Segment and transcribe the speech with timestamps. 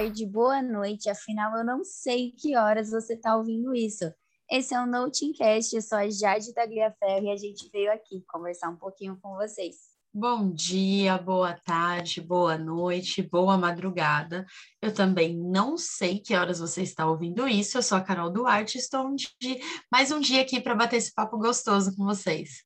[0.00, 1.10] tarde, boa noite.
[1.10, 4.10] Afinal, eu não sei que horas você está ouvindo isso.
[4.50, 8.70] Esse é o Notingcast, eu sou a Jade Tagliaferro e a gente veio aqui conversar
[8.70, 9.76] um pouquinho com vocês.
[10.12, 14.46] Bom dia, boa tarde, boa noite, boa madrugada.
[14.80, 17.76] Eu também não sei que horas você está ouvindo isso.
[17.76, 19.60] Eu sou a Carol Duarte, estou de
[19.92, 22.64] mais um dia aqui para bater esse papo gostoso com vocês.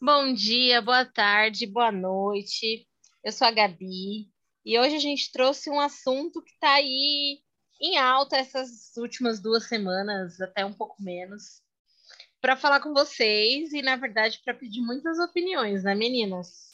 [0.00, 2.86] Bom dia, boa tarde, boa noite.
[3.24, 4.30] Eu sou a Gabi
[4.64, 7.40] e hoje a gente trouxe um assunto que está aí
[7.80, 11.62] em alta essas últimas duas semanas, até um pouco menos,
[12.40, 16.70] para falar com vocês e, na verdade, para pedir muitas opiniões, né, meninas?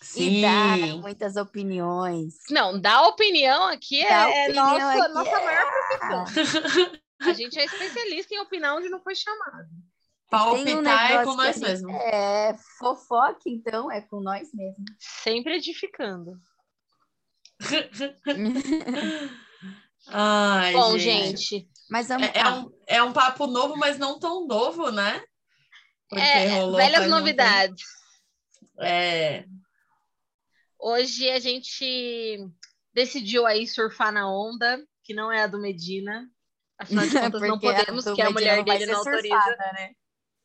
[0.00, 0.38] Sim.
[0.38, 2.34] E dá muitas opiniões.
[2.50, 5.44] Não, dar opinião aqui dá é, opinião nossa, aqui nossa é...
[5.44, 6.92] maior profissão.
[7.20, 9.68] a gente é especialista em opinar onde não foi chamado.
[10.30, 11.94] Palpitar um é com nós mesmos.
[11.94, 14.84] É fofoca, então, é com nós mesmos.
[14.98, 16.38] Sempre edificando.
[20.10, 21.36] Ai, Bom, gente.
[21.36, 25.22] gente mas é, é, um, é um papo novo, mas não tão novo, né?
[26.08, 27.82] Porque é, velhas novidades.
[28.80, 29.44] É.
[30.78, 32.46] Hoje a gente
[32.92, 36.28] decidiu aí surfar na onda, que não é a do Medina.
[36.78, 39.34] Afinal de contas, não podemos, que a mulher dele não autoriza.
[39.34, 39.90] Surfada, né?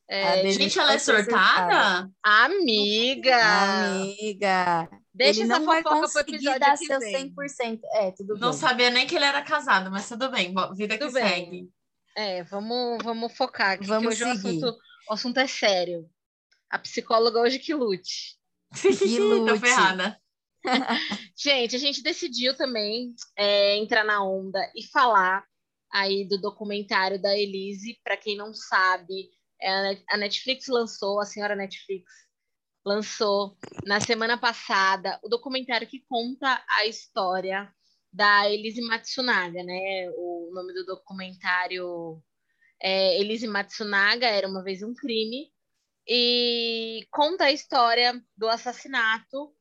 [0.09, 2.09] É, gente, ela é surtada?
[2.23, 3.37] Amiga!
[3.37, 4.89] Amiga!
[5.13, 7.79] Deixa ele não vai conseguir dar seu 100%.
[7.93, 8.59] É, tudo não bem.
[8.59, 10.53] sabia nem que ele era casado, mas tudo bem.
[10.75, 11.29] Vida tudo que bem.
[11.29, 11.69] segue.
[12.15, 14.63] É, vamos, vamos focar aqui, vamos que hoje seguir.
[14.63, 16.09] O, assunto, o assunto é sério.
[16.69, 18.37] A psicóloga hoje que lute.
[18.81, 18.87] Que
[19.19, 19.53] lute.
[19.53, 20.19] Tô ferrada.
[21.37, 25.45] gente, a gente decidiu também é, entrar na onda e falar
[25.91, 27.99] aí do documentário da Elise.
[28.03, 29.29] Para quem não sabe,
[29.61, 32.22] é, a Netflix lançou, a senhora Netflix
[32.85, 37.73] lançou na semana passada o documentário que conta a história
[38.11, 40.09] da Elise Matsunaga, né?
[40.15, 42.21] O nome do documentário
[42.81, 45.51] é Elise Matsunaga era uma vez um crime
[46.07, 49.55] e conta a história do assassinato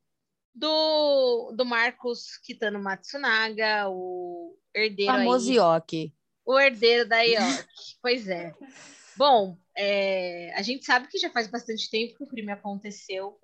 [0.55, 6.15] do, do Marcos Kitano Matsunaga, o herdeiro famoso aí, Yoki.
[6.44, 7.65] O herdeiro da Yoki.
[8.03, 8.53] pois é.
[9.22, 13.38] Bom, é, a gente sabe que já faz bastante tempo que o crime aconteceu,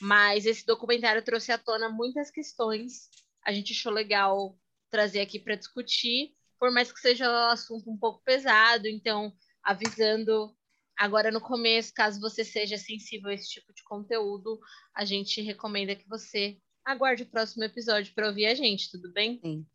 [0.00, 3.08] mas esse documentário trouxe à tona muitas questões.
[3.44, 4.56] A gente achou legal
[4.88, 8.86] trazer aqui para discutir, por mais que seja um assunto um pouco pesado.
[8.86, 10.56] Então, avisando
[10.96, 14.60] agora no começo, caso você seja sensível a esse tipo de conteúdo,
[14.94, 19.40] a gente recomenda que você aguarde o próximo episódio para ouvir a gente, tudo bem?
[19.42, 19.66] Sim.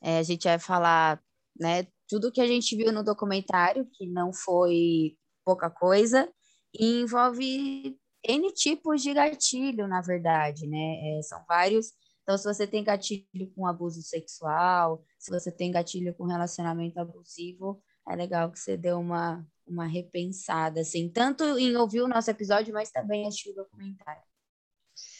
[0.00, 1.22] É, a gente vai falar
[1.58, 6.30] né, tudo que a gente viu no documentário, que não foi pouca coisa,
[6.78, 11.18] envolve N tipos de gatilho, na verdade, né?
[11.18, 11.92] É, são vários.
[12.22, 17.82] Então, se você tem gatilho com abuso sexual, se você tem gatilho com relacionamento abusivo,
[18.08, 22.72] é legal que você dê uma, uma repensada, assim, tanto em ouvir o nosso episódio,
[22.72, 24.22] mas também assistir o documentário.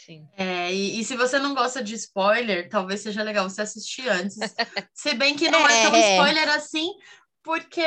[0.05, 0.27] Sim.
[0.37, 4.37] É, e, e, se você não gosta de spoiler, talvez seja legal você assistir antes.
[4.93, 6.89] se bem que não é, é tão spoiler assim,
[7.43, 7.87] porque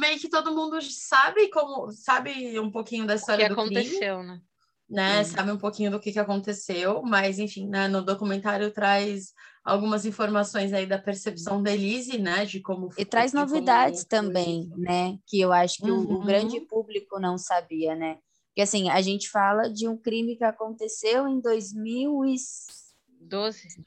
[0.00, 4.18] meio que todo mundo sabe como sabe um pouquinho da história o que do aconteceu,
[4.18, 4.40] crime, né?
[4.88, 5.24] né?
[5.24, 9.32] Sabe um pouquinho do que, que aconteceu, mas enfim, né, no documentário traz
[9.62, 15.18] algumas informações aí da percepção da Elise, né, de como e traz novidades também, né,
[15.26, 16.14] que eu acho que uhum.
[16.14, 16.66] o, o grande uhum.
[16.66, 18.18] público não sabia, né?
[18.56, 22.66] Porque assim, a gente fala de um crime que aconteceu em 2012.
[23.20, 23.84] 12?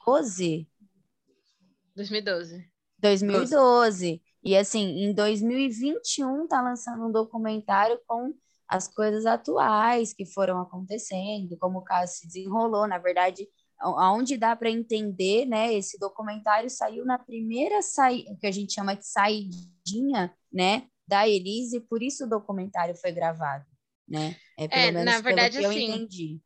[1.95, 2.69] 2012.
[2.99, 4.21] 2012.
[4.43, 8.31] E assim, em 2021 tá lançando um documentário com
[8.67, 13.47] as coisas atuais que foram acontecendo, como o caso se desenrolou, na verdade,
[13.79, 15.73] aonde dá para entender, né?
[15.73, 21.79] Esse documentário saiu na primeira saída, que a gente chama de saidinha, né, da Elise,
[21.79, 23.65] por isso o documentário foi gravado
[24.09, 24.35] né?
[24.57, 26.39] É, pelo é, menos na verdade, pelo que assim, eu entendi.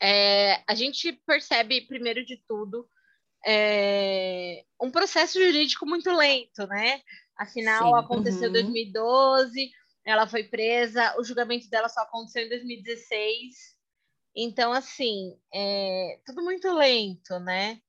[0.00, 2.88] É, a gente percebe, primeiro de tudo,
[3.46, 7.00] é, um processo jurídico muito lento, né?
[7.36, 7.98] Afinal, Sim.
[8.04, 8.52] aconteceu em uhum.
[8.52, 9.70] 2012,
[10.04, 13.76] ela foi presa, o julgamento dela só aconteceu em 2016.
[14.34, 17.80] Então, assim, é tudo muito lento, né?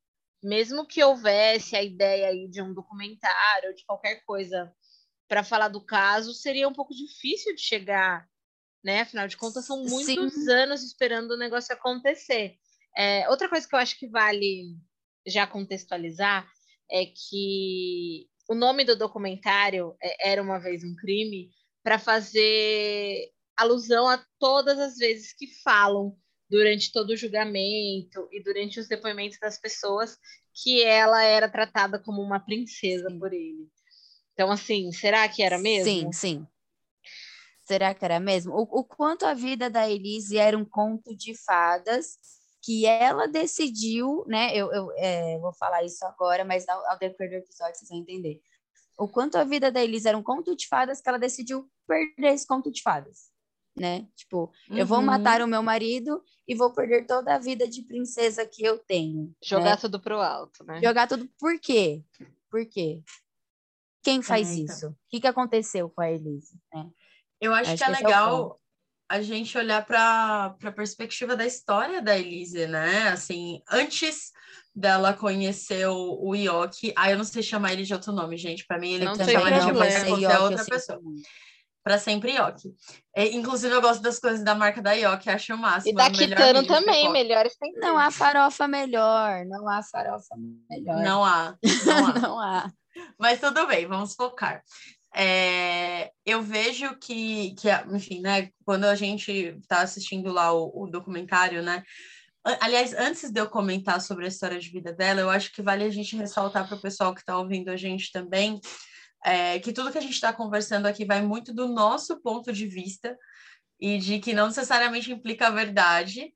[0.42, 4.74] Mesmo que houvesse a ideia aí de um documentário, de qualquer coisa
[5.28, 8.28] para falar do caso, seria um pouco difícil de chegar
[8.88, 9.02] né?
[9.02, 10.50] Afinal de contas, são muitos Sim.
[10.50, 12.56] anos esperando o negócio acontecer.
[12.98, 14.78] É, outra coisa que eu acho que vale
[15.28, 16.48] já contextualizar
[16.90, 21.50] é que o nome do documentário é Era uma Vez um Crime
[21.84, 26.18] para fazer alusão a todas as vezes que falam
[26.50, 30.18] durante todo o julgamento e durante os depoimentos das pessoas
[30.64, 33.68] que ela era tratada como uma princesa por ele.
[34.32, 35.92] Então, assim, será que era mesmo?
[35.92, 36.48] Sim, sim.
[37.68, 38.54] Será que era mesmo?
[38.54, 42.18] O, o quanto a vida da Elise era um conto de fadas
[42.64, 44.56] que ela decidiu, né?
[44.56, 48.00] Eu, eu é, vou falar isso agora, mas ao, ao decorrer do episódio vocês vão
[48.00, 48.40] entender.
[48.98, 52.34] O quanto a vida da Elise era um conto de fadas que ela decidiu perder
[52.34, 53.32] esse conto de fadas,
[53.78, 54.08] né?
[54.16, 54.78] Tipo, uhum.
[54.78, 55.06] eu vou uhum.
[55.06, 59.36] matar o meu marido e vou perder toda a vida de princesa que eu tenho.
[59.44, 59.78] Jogar né?
[59.78, 60.80] tudo pro alto, né?
[60.82, 61.30] Jogar tudo.
[61.38, 62.02] Por quê?
[62.50, 63.04] Por quê?
[64.02, 64.74] Quem faz é, então.
[64.74, 64.88] isso?
[64.88, 66.58] O que, que aconteceu com a Elise?
[66.74, 66.90] Né?
[67.40, 68.60] Eu acho, acho que é, que é legal
[69.10, 73.10] a gente olhar para a perspectiva da história da Elise, né?
[73.10, 74.32] Assim, antes
[74.76, 78.66] dela conhecer o, o Yoki, ah, eu não sei chamar ele de outro nome, gente.
[78.68, 81.00] Para mim, ele não chama ele de qualquer outra pessoa.
[81.84, 82.76] Para sempre Yoki.
[83.16, 85.94] É, inclusive, eu gosto das coisas da marca da Yoki, acho o máximo.
[85.94, 87.72] E da Kitano também, melhores tem.
[87.76, 90.36] Não há farofa melhor, não há farofa
[90.70, 91.02] melhor.
[91.02, 91.56] Não há.
[91.86, 92.20] Não há.
[92.20, 92.72] não há.
[93.18, 94.62] Mas tudo bem, vamos focar.
[95.20, 100.88] É, eu vejo que, que, enfim, né, quando a gente está assistindo lá o, o,
[100.88, 101.82] documentário, né,
[102.62, 105.84] aliás, antes de eu comentar sobre a história de vida dela, eu acho que vale
[105.84, 108.62] a gente ressaltar para o pessoal que está ouvindo a gente também,
[109.26, 112.68] é, que tudo que a gente está conversando aqui vai muito do nosso ponto de
[112.68, 113.18] vista
[113.80, 116.32] e de que não necessariamente implica a verdade,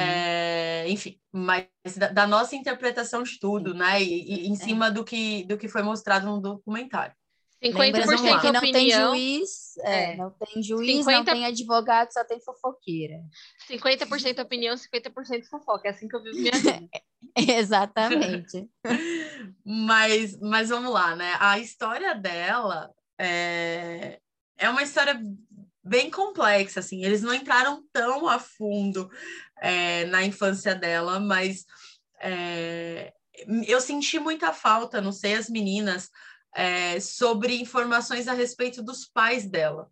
[0.00, 3.78] é, enfim, mas da, da, nossa interpretação de tudo, Sim.
[3.78, 4.02] né?
[4.02, 4.56] E, e em é.
[4.56, 7.14] cima do que, do que foi mostrado no documentário.
[7.64, 10.16] 50% que não tem juiz, é, é.
[10.16, 11.16] não tem juiz, 50...
[11.16, 13.20] não tem advogado, só tem fofoqueira.
[13.68, 15.88] 50% opinião, 50% fofoca.
[15.88, 16.88] É assim que eu vivo minha vida.
[17.36, 18.68] Exatamente.
[19.64, 21.36] mas, mas vamos lá, né?
[21.40, 24.18] A história dela é,
[24.58, 25.20] é uma história
[25.82, 27.04] bem complexa, assim.
[27.04, 29.10] Eles não entraram tão a fundo
[29.60, 31.64] é, na infância dela, mas
[32.20, 33.12] é,
[33.66, 36.10] eu senti muita falta, não sei as meninas,
[36.54, 39.88] é, sobre informações a respeito dos pais dela.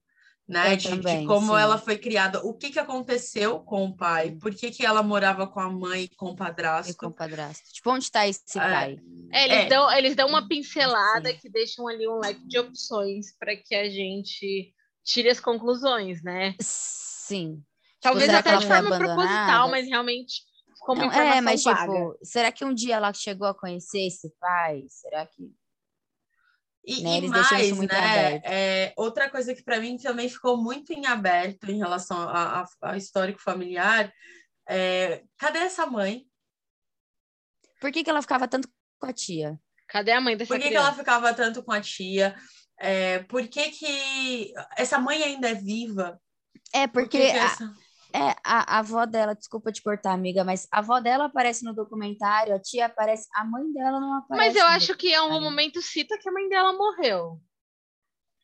[0.48, 1.60] Né, de, também, de, como sim.
[1.60, 5.46] ela foi criada, o que, que aconteceu com o pai, por que, que ela morava
[5.46, 6.90] com a mãe e com o padrasto.
[6.90, 7.72] E com o padrasto.
[7.72, 8.98] Tipo, onde está esse é, pai?
[9.30, 9.66] É, eles, é.
[9.66, 11.38] Dão, eles dão uma pincelada sim.
[11.38, 14.74] que deixam ali um leque de opções para que a gente
[15.04, 16.54] tire as conclusões, né?
[16.60, 17.62] Sim.
[18.00, 20.42] Talvez tipo, até de forma proposital, mas realmente
[20.80, 21.80] como Não, informação É, mas vaga.
[21.80, 24.84] tipo, será que um dia ela chegou a conhecer esse pai?
[24.88, 25.50] Será que
[26.84, 27.18] e, né?
[27.18, 28.40] e mais, né?
[28.44, 32.18] É, outra coisa que para mim também ficou muito em aberto em relação
[32.80, 34.12] ao histórico familiar
[34.68, 36.26] é, cadê essa mãe?
[37.80, 38.68] Por que, que ela ficava tanto
[38.98, 39.58] com a tia?
[39.88, 40.84] Cadê a mãe dessa Por que, criança?
[40.84, 42.36] que ela ficava tanto com a tia?
[42.78, 46.20] É, por que, que essa mãe ainda é viva?
[46.72, 47.74] É, porque por que que essa...
[48.14, 51.74] É, a, a avó dela, desculpa te cortar, amiga, mas a avó dela aparece no
[51.74, 54.48] documentário, a tia aparece, a mãe dela não aparece.
[54.48, 57.40] Mas eu acho que em algum momento cita que a mãe dela morreu.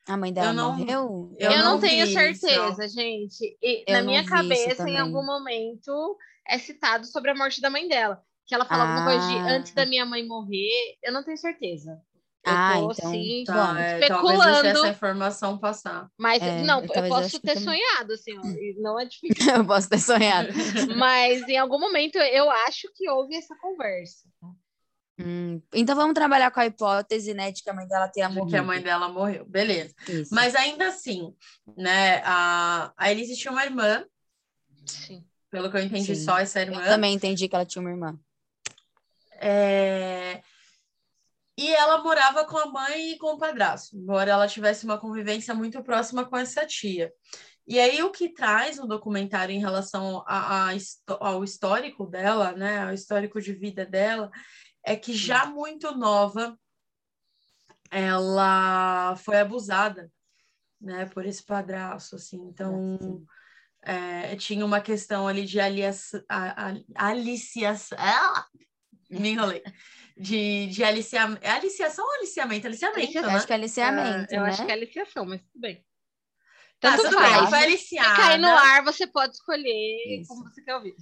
[0.09, 1.37] A mãe dela não, morreu?
[1.38, 2.94] Eu, eu não, não tenho certeza, isso.
[2.94, 3.59] gente.
[3.62, 6.17] E, na minha cabeça, em algum momento,
[6.49, 8.23] é citado sobre a morte da mãe dela.
[8.47, 8.88] Que ela fala ah.
[8.88, 9.56] alguma coisa de ah.
[9.56, 12.00] antes da minha mãe morrer, eu não tenho certeza.
[12.48, 14.68] Eu ah, tô, então, assim, tá, bom, é, especulando.
[14.68, 16.10] essa informação passar.
[16.16, 18.42] Mas, é, não, eu, eu posso ter sonhado, assim, ó,
[18.80, 19.54] não é difícil.
[19.54, 20.48] eu posso ter sonhado.
[20.96, 24.28] Mas em algum momento eu acho que houve essa conversa.
[25.20, 28.50] Hum, então vamos trabalhar com a hipótese, né, de que a mãe dela tenha morrido.
[28.50, 29.94] Que a mãe dela morreu, beleza.
[30.08, 30.32] Isso.
[30.32, 31.34] Mas ainda assim,
[31.76, 34.05] né, a, a Elise tinha uma irmã.
[34.86, 35.24] Sim.
[35.50, 36.24] Pelo que eu entendi, Sim.
[36.24, 36.81] só essa irmã.
[36.82, 38.19] Eu também entendi que ela tinha uma irmã.
[39.40, 40.43] É...
[41.58, 45.53] E ela morava com a mãe e com o padrasto, embora ela tivesse uma convivência
[45.53, 47.12] muito próxima com essa tia.
[47.67, 50.72] E aí o que traz o documentário em relação a, a,
[51.19, 54.31] ao histórico dela, né, ao histórico de vida dela,
[54.84, 56.56] é que já muito nova
[57.91, 60.12] ela foi abusada,
[60.81, 62.36] né, por esse padrasto, assim.
[62.36, 63.20] Então
[63.82, 66.22] é, tinha uma questão ali de aliação,
[66.94, 68.46] aliciação, ah,
[69.10, 69.65] me enrolei
[70.19, 71.41] de, de aliciamento.
[71.44, 72.67] É aliciação ou aliciamento?
[72.67, 73.20] Aliciamento.
[73.22, 73.34] Né?
[73.34, 74.48] Acho que é aliciamento, Eu né?
[74.48, 75.84] acho que é aliciação, mas tudo bem.
[76.81, 77.41] Tanto ah, tudo faz.
[77.41, 78.10] bem, foi aliciada.
[78.10, 80.29] Se cair no ar, você pode escolher Isso.
[80.29, 80.94] como você quer ouvir.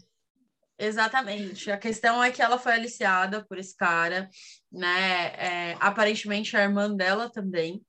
[0.78, 1.70] Exatamente.
[1.70, 4.28] A questão é que ela foi aliciada por esse cara,
[4.70, 5.26] né?
[5.37, 7.82] É, aparentemente a irmã dela também,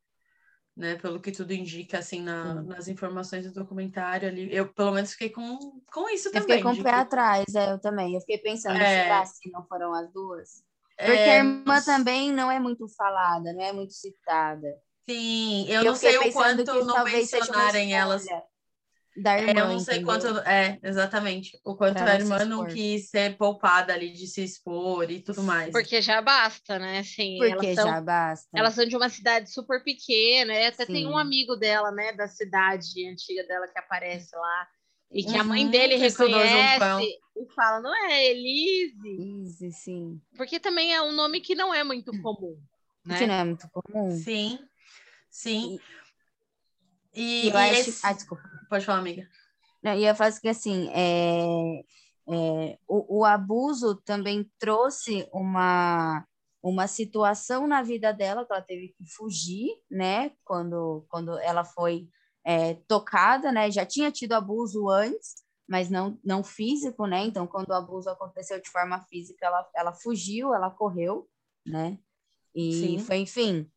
[0.76, 0.96] né?
[0.96, 4.54] Pelo que tudo indica, assim, na, nas informações do documentário ali.
[4.54, 6.42] Eu, pelo menos, fiquei com, com isso também.
[6.42, 6.96] Eu fiquei com o pé que...
[6.96, 8.14] atrás, é, eu também.
[8.14, 9.04] Eu fiquei pensando, é...
[9.04, 10.64] será se não foram as duas?
[10.98, 14.68] Porque é, a irmã também não é muito falada, não é muito citada.
[15.08, 18.26] Sim, eu, eu não sei o quanto não mencionarem elas.
[19.16, 19.52] da irmã.
[19.52, 20.06] É, eu não sei entendeu?
[20.06, 20.40] quanto.
[20.40, 21.60] É, exatamente.
[21.64, 25.44] O quanto pra a irmã não quis ser poupada ali de se expor e tudo
[25.44, 25.72] mais.
[25.72, 27.00] Porque já basta, né?
[27.00, 28.48] Assim, Porque são, já basta.
[28.54, 30.94] Elas são de uma cidade super pequena, e até Sim.
[30.94, 34.68] tem um amigo dela, né, da cidade antiga dela que aparece lá.
[35.12, 39.10] E que uhum, a mãe uhum, dele reconhece e fala, não é Elise?
[39.10, 40.22] Elise, sim.
[40.36, 42.60] Porque também é um nome que não é muito comum.
[43.06, 43.18] Né?
[43.18, 44.12] Que não é muito comum.
[44.12, 44.60] Sim,
[45.30, 45.80] sim.
[47.16, 47.90] E, e, e acho...
[47.90, 48.06] esse...
[48.06, 48.44] Ah, desculpa.
[48.70, 49.28] Pode falar, amiga.
[49.82, 51.84] Não, e eu faço que assim, é,
[52.30, 56.26] é, o, o abuso também trouxe uma,
[56.62, 60.32] uma situação na vida dela que ela teve que fugir, né?
[60.44, 62.10] Quando, quando ela foi
[62.48, 63.70] é, tocada, né?
[63.70, 65.36] Já tinha tido abuso antes,
[65.68, 67.26] mas não, não físico, né?
[67.26, 71.28] Então, quando o abuso aconteceu de forma física, ela, ela fugiu, ela correu,
[71.66, 72.00] né?
[72.56, 73.00] E Sim.
[73.00, 73.70] foi, enfim,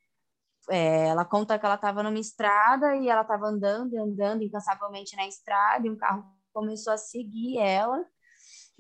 [0.70, 5.26] é, ela conta que ela estava numa estrada e ela estava andando, andando incansavelmente na
[5.26, 8.06] estrada e um carro começou a seguir ela.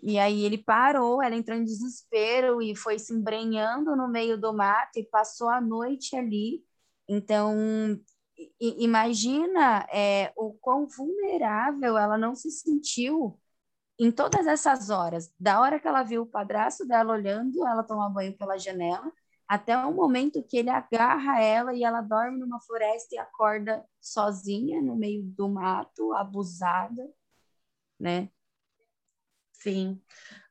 [0.00, 4.52] E aí ele parou, ela entrou em desespero e foi se embrenhando no meio do
[4.52, 6.64] mato e passou a noite ali.
[7.08, 7.52] Então,
[8.60, 13.38] imagina é, o quão vulnerável ela não se sentiu
[13.98, 15.32] em todas essas horas.
[15.38, 19.12] Da hora que ela viu o padrasto dela olhando ela tomar banho pela janela,
[19.46, 24.80] até o momento que ele agarra ela e ela dorme numa floresta e acorda sozinha
[24.80, 27.10] no meio do mato, abusada,
[27.98, 28.30] né?
[29.52, 30.00] Sim.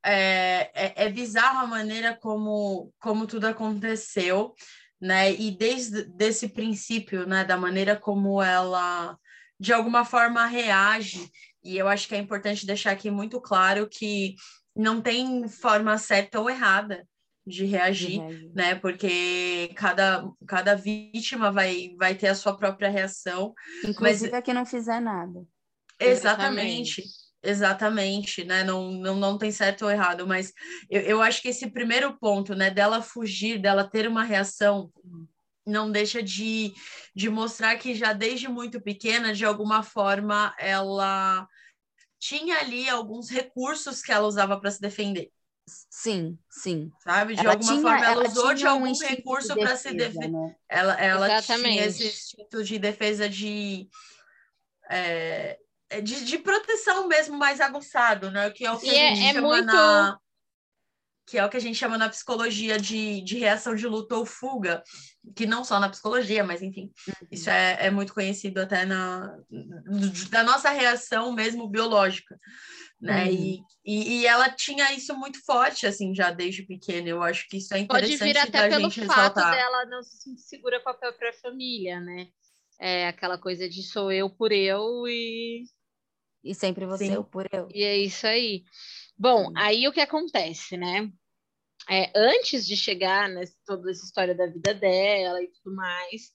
[0.06, 4.54] É, é, é bizarro a maneira como, como tudo aconteceu,
[5.02, 5.34] né?
[5.34, 9.18] E desde desse princípio, né, da maneira como ela
[9.60, 11.30] de alguma forma reage,
[11.64, 14.36] e eu acho que é importante deixar aqui muito claro que
[14.76, 17.06] não tem forma certa ou errada
[17.46, 18.76] de reagir, de né?
[18.76, 23.54] Porque cada, cada vítima vai, vai ter a sua própria reação.
[23.84, 24.40] Inclusive mas...
[24.40, 25.44] a que não fizer nada.
[26.00, 27.02] Exatamente.
[27.02, 27.04] Exatamente,
[28.46, 28.64] né?
[28.64, 30.54] Não, não, não tem certo ou errado, mas
[30.90, 34.92] eu, eu acho que esse primeiro ponto, né, dela fugir, dela ter uma reação,
[35.66, 36.74] não deixa de,
[37.16, 41.48] de mostrar que já desde muito pequena, de alguma forma, ela
[42.20, 45.32] tinha ali alguns recursos que ela usava para se defender.
[45.90, 46.92] Sim, sim.
[47.04, 47.36] Sabe?
[47.36, 50.30] De ela alguma tinha, forma, ela, ela usou de algum um recurso para se defender.
[50.30, 50.56] Né?
[50.68, 53.88] Ela, ela tinha esse instinto de defesa de.
[54.90, 55.60] É,
[56.02, 58.50] de, de, proteção mesmo mais aguçado, né?
[58.52, 59.66] Que é o que e a gente é, é chama muito...
[59.66, 60.20] na
[61.28, 64.26] que é o que a gente chama na psicologia de, de reação de luta ou
[64.26, 64.82] fuga,
[65.36, 67.28] que não só na psicologia, mas enfim, uhum.
[67.30, 69.38] isso é, é muito conhecido até na
[70.32, 72.36] da nossa reação mesmo biológica
[73.02, 73.26] né?
[73.26, 73.32] Uhum.
[73.32, 77.08] E, e, e, ela tinha isso muito forte, assim, já desde pequena.
[77.08, 79.52] Eu acho que isso é interessante Pode vir até pelo fato ressaltar.
[79.52, 82.28] dela não se segura com a própria família, né?
[82.80, 85.64] É aquela coisa de sou eu por eu e...
[86.44, 87.14] E sempre você Sim.
[87.14, 87.68] eu por eu.
[87.74, 88.64] E é isso aí.
[89.18, 91.12] Bom, aí o que acontece, né?
[91.90, 96.32] É, antes de chegar nessa toda essa história da vida dela e tudo mais,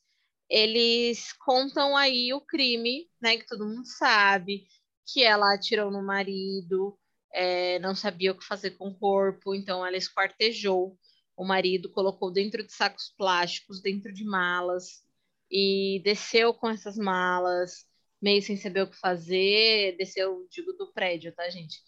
[0.49, 3.37] eles contam aí o crime, né?
[3.37, 4.67] Que todo mundo sabe,
[5.07, 6.99] que ela atirou no marido,
[7.33, 10.99] é, não sabia o que fazer com o corpo, então ela esquartejou
[11.37, 15.03] o marido, colocou dentro de sacos plásticos, dentro de malas,
[15.51, 17.87] e desceu com essas malas,
[18.25, 21.79] meio sem saber o que fazer, desceu, digo, do prédio, tá, gente?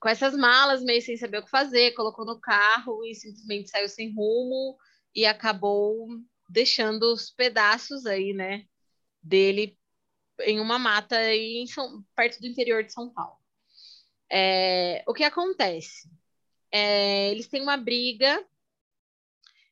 [0.00, 3.88] Com essas malas, meio sem saber o que fazer, colocou no carro e simplesmente saiu
[3.88, 4.76] sem rumo
[5.14, 6.08] e acabou
[6.48, 8.66] deixando os pedaços aí, né,
[9.22, 9.78] dele
[10.40, 13.38] em uma mata em São, perto do interior de São Paulo.
[14.28, 16.10] É, o que acontece?
[16.72, 18.44] É, eles têm uma briga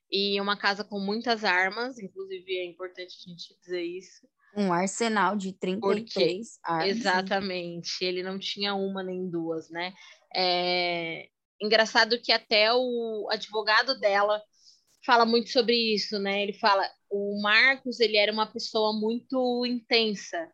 [0.08, 4.28] e uma casa com muitas armas, inclusive é importante a gente dizer isso.
[4.54, 6.88] Um arsenal de 33 Porque, armas.
[6.88, 9.94] Exatamente, ele não tinha uma nem duas, né?
[10.34, 11.28] É,
[11.60, 14.42] engraçado que até o advogado dela
[15.04, 16.42] fala muito sobre isso, né?
[16.42, 20.50] Ele fala, o Marcos, ele era uma pessoa muito intensa.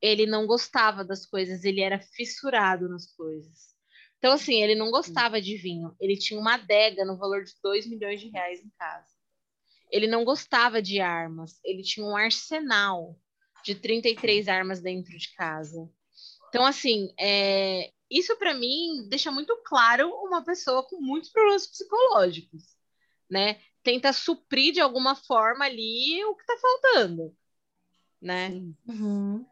[0.00, 3.70] Ele não gostava das coisas, ele era fissurado nas coisas.
[4.18, 5.94] Então, assim, ele não gostava de vinho.
[5.98, 9.08] Ele tinha uma adega no valor de 2 milhões de reais em casa.
[9.90, 11.58] Ele não gostava de armas.
[11.64, 13.18] Ele tinha um arsenal
[13.64, 15.88] de 33 armas dentro de casa.
[16.48, 17.90] Então, assim, é...
[18.10, 22.64] isso para mim deixa muito claro uma pessoa com muitos problemas psicológicos,
[23.30, 23.60] né?
[23.82, 27.34] tenta suprir de alguma forma ali o que está faltando,
[28.20, 28.50] né?
[28.86, 29.44] Uhum.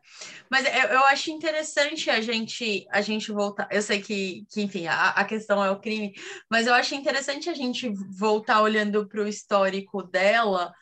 [0.51, 3.69] Mas eu, eu, acho interessante a gente a gente voltar.
[3.71, 6.15] Eu sei que, que enfim, a, a questão é o crime,
[6.51, 10.73] mas eu acho interessante a gente voltar olhando para o histórico dela,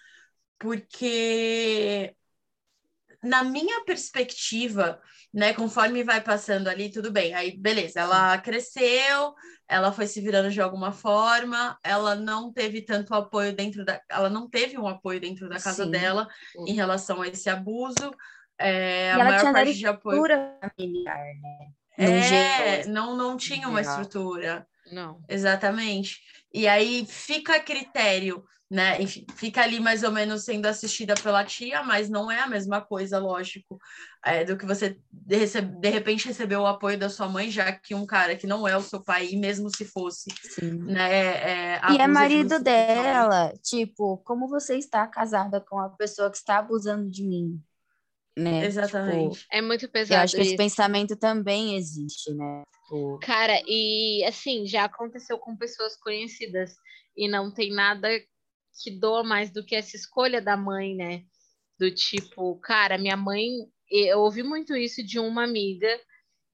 [0.59, 2.14] porque
[3.26, 5.00] na minha perspectiva,
[5.33, 7.35] né, conforme vai passando ali, tudo bem.
[7.35, 9.35] Aí, beleza, ela cresceu,
[9.68, 14.00] ela foi se virando de alguma forma, ela não teve tanto apoio dentro da.
[14.09, 15.90] Ela não teve um apoio dentro da casa Sim.
[15.90, 16.28] dela
[16.66, 18.12] em relação a esse abuso.
[18.59, 20.23] É, a maior parte de apoio.
[20.76, 21.73] familiar, né?
[21.99, 24.66] É, não, não tinha uma estrutura.
[24.92, 25.21] Não.
[25.28, 26.21] Exatamente.
[26.52, 29.00] E aí fica a critério né?
[29.00, 32.80] Enfim, fica ali mais ou menos sendo assistida pela tia, mas não é a mesma
[32.80, 33.78] coisa, lógico,
[34.25, 37.94] é, do que você de, de, repente receber o apoio da sua mãe, já que
[37.94, 40.78] um cara que não é o seu pai, mesmo se fosse, Sim.
[40.82, 41.76] né?
[41.76, 46.58] É, e é marido dela, tipo, como você está casada com a pessoa que está
[46.58, 47.62] abusando de mim?
[48.37, 48.66] Né?
[48.66, 49.38] Exatamente.
[49.38, 50.20] Tipo, é muito pesado.
[50.20, 52.64] Eu acho que esse pensamento também existe, né?
[52.85, 53.18] Tipo...
[53.20, 56.75] Cara, e assim, já aconteceu com pessoas conhecidas
[57.16, 58.08] e não tem nada
[58.83, 61.23] que doa mais do que essa escolha da mãe, né?
[61.78, 63.49] Do tipo, cara, minha mãe.
[63.88, 65.88] Eu ouvi muito isso de uma amiga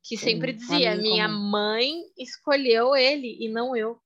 [0.02, 1.50] que Sim, sempre dizia: minha comum.
[1.50, 4.00] mãe escolheu ele e não eu.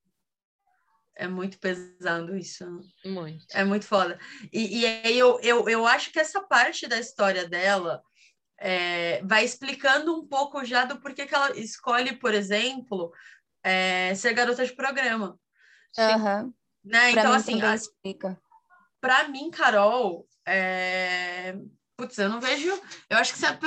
[1.16, 2.64] É muito pesado isso.
[3.04, 3.46] Muito.
[3.54, 4.18] É muito foda.
[4.52, 8.02] E, e aí eu, eu, eu acho que essa parte da história dela
[8.58, 13.10] é, vai explicando um pouco já do porquê que ela escolhe, por exemplo,
[13.62, 15.38] é, ser garota de programa.
[15.98, 16.52] Uhum.
[16.86, 17.12] Né?
[17.12, 17.74] Pra então, assim, a...
[17.74, 18.40] explica.
[19.00, 21.56] Pra mim, Carol, é...
[21.96, 22.70] Putz, eu não vejo.
[23.08, 23.58] Eu acho que se a,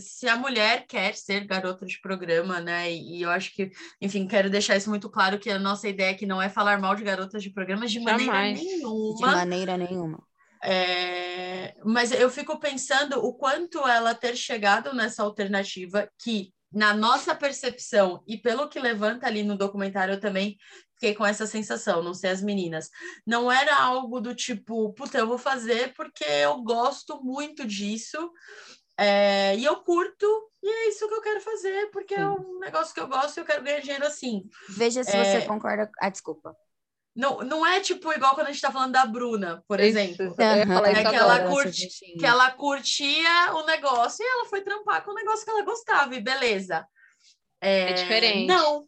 [0.00, 2.92] se a, mulher quer ser garota de programa, né?
[2.92, 6.24] E eu acho que, enfim, quero deixar isso muito claro que a nossa ideia aqui
[6.24, 8.24] não é falar mal de garotas de programa de Jamais.
[8.24, 9.16] maneira nenhuma.
[9.16, 10.22] De maneira nenhuma.
[10.62, 11.74] É...
[11.84, 18.22] Mas eu fico pensando o quanto ela ter chegado nessa alternativa que na nossa percepção
[18.26, 20.56] e pelo que levanta ali no documentário eu também
[20.94, 22.88] fiquei com essa sensação, não sei as meninas.
[23.26, 28.32] Não era algo do tipo, puta, eu vou fazer porque eu gosto muito disso
[28.96, 30.26] é, e eu curto
[30.62, 32.20] e é isso que eu quero fazer porque Sim.
[32.20, 34.48] é um negócio que eu gosto e eu quero ganhar dinheiro assim.
[34.68, 35.40] Veja se é...
[35.40, 35.90] você concorda.
[36.00, 36.56] Ah, desculpa.
[37.14, 40.28] Não, não é tipo igual quando a gente tá falando da Bruna, por exemplo.
[40.28, 40.84] Uhum.
[40.86, 45.14] É que, ela curte, que ela curtia o negócio e ela foi trampar com o
[45.14, 46.86] negócio que ela gostava, e beleza.
[47.60, 48.46] É, é diferente.
[48.46, 48.86] Não.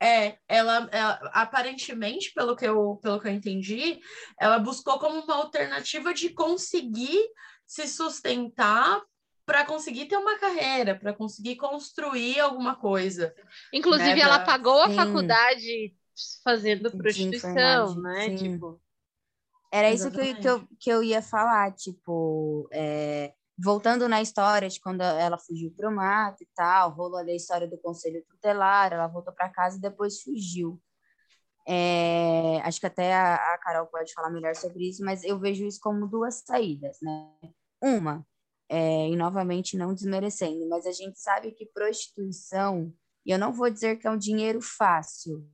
[0.00, 3.98] É, ela, ela, aparentemente, pelo que, eu, pelo que eu entendi,
[4.40, 7.20] ela buscou como uma alternativa de conseguir
[7.66, 9.02] se sustentar
[9.44, 13.34] para conseguir ter uma carreira, para conseguir construir alguma coisa.
[13.72, 14.20] Inclusive, né?
[14.20, 14.94] ela pagou a Sim.
[14.94, 15.94] faculdade
[16.42, 18.36] fazendo prostituição, né?
[18.36, 18.80] Tipo.
[19.72, 24.68] Era isso que eu, que, eu, que eu ia falar, tipo, é, voltando na história
[24.68, 28.24] de quando ela fugiu para o mato e tal, rolou ali a história do conselho
[28.26, 30.80] tutelar, ela voltou para casa e depois fugiu.
[31.66, 35.66] É, acho que até a, a, Carol pode falar melhor sobre isso, mas eu vejo
[35.66, 37.30] isso como duas saídas, né?
[37.82, 38.26] Uma,
[38.70, 42.90] é, e novamente não desmerecendo, mas a gente sabe que prostituição,
[43.26, 45.46] e eu não vou dizer que é um dinheiro fácil,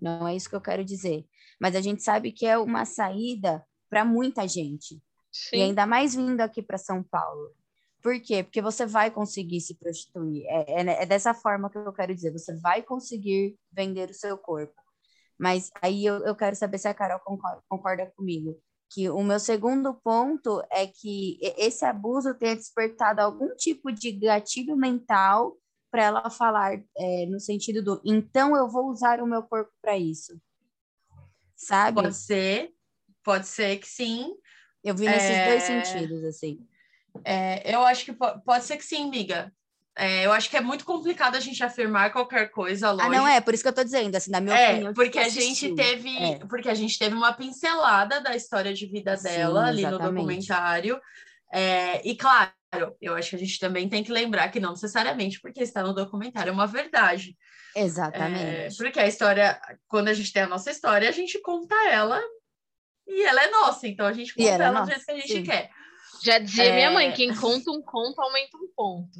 [0.00, 1.24] não é isso que eu quero dizer.
[1.60, 5.00] Mas a gente sabe que é uma saída para muita gente.
[5.30, 5.56] Sim.
[5.56, 7.54] E ainda mais vindo aqui para São Paulo.
[8.02, 8.42] Por quê?
[8.42, 10.44] Porque você vai conseguir se prostituir.
[10.46, 12.32] É, é, é, dessa forma que eu quero dizer.
[12.32, 14.74] Você vai conseguir vender o seu corpo.
[15.38, 18.58] Mas aí eu, eu quero saber se a Carol concorda, concorda comigo.
[18.92, 24.76] Que o meu segundo ponto é que esse abuso tenha despertado algum tipo de gatilho
[24.76, 25.56] mental
[25.90, 29.98] para ela falar é, no sentido do então eu vou usar o meu corpo para
[29.98, 30.40] isso.
[31.56, 32.00] Sabe?
[32.00, 32.70] Pode ser,
[33.22, 34.32] pode ser que sim.
[34.82, 35.48] Eu vi nesses é...
[35.48, 36.66] dois sentidos, assim.
[37.24, 39.52] É, eu acho que pode, pode ser que sim, amiga.
[39.96, 43.12] É, eu acho que é muito complicado a gente afirmar qualquer coisa, lógico.
[43.12, 44.94] Ah, não é, por isso que eu tô dizendo, assim, na minha é, opinião.
[44.94, 46.38] Porque a gente teve, é.
[46.46, 50.98] porque a gente teve uma pincelada da história de vida dela Sim, ali no documentário.
[51.52, 52.52] É, e claro,
[53.00, 55.94] eu acho que a gente também tem que lembrar que não necessariamente porque está no
[55.94, 57.36] documentário é uma verdade.
[57.74, 58.42] Exatamente.
[58.42, 62.20] É, porque a história, quando a gente tem a nossa história, a gente conta ela
[63.06, 65.16] e ela é nossa, então a gente conta ela, é ela do jeito que a
[65.16, 65.42] gente sim.
[65.42, 65.70] quer.
[66.22, 66.74] Já dizia é...
[66.74, 69.18] minha mãe, quem conta um conto aumenta um ponto.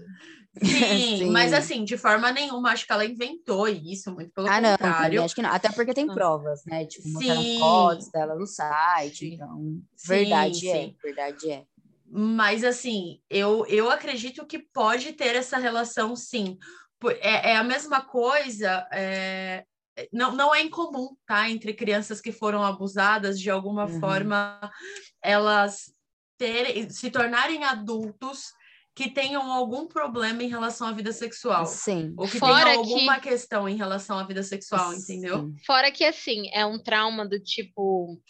[0.63, 4.61] Sim, sim, mas assim, de forma nenhuma, acho que ela inventou isso, muito pelo ah,
[4.61, 5.19] contrário.
[5.19, 6.85] Não, acho que não, até porque tem provas, né?
[6.87, 7.59] Tipo, sim.
[7.59, 11.65] fotos dela no site, então, verdade é, verdade é.
[12.11, 16.59] Mas, assim, eu, eu acredito que pode ter essa relação, sim.
[17.21, 19.65] É, é a mesma coisa, é,
[20.13, 21.49] não, não é incomum, tá?
[21.49, 24.01] Entre crianças que foram abusadas, de alguma uhum.
[24.01, 24.59] forma,
[25.23, 25.93] elas
[26.37, 28.53] terem, se tornarem adultos
[28.95, 31.65] que tenham algum problema em relação à vida sexual.
[31.65, 32.13] Sim.
[32.17, 33.29] Ou que Fora tenham alguma que...
[33.29, 35.53] questão em relação à vida sexual, entendeu?
[35.65, 38.21] Fora que, assim, é um trauma do tipo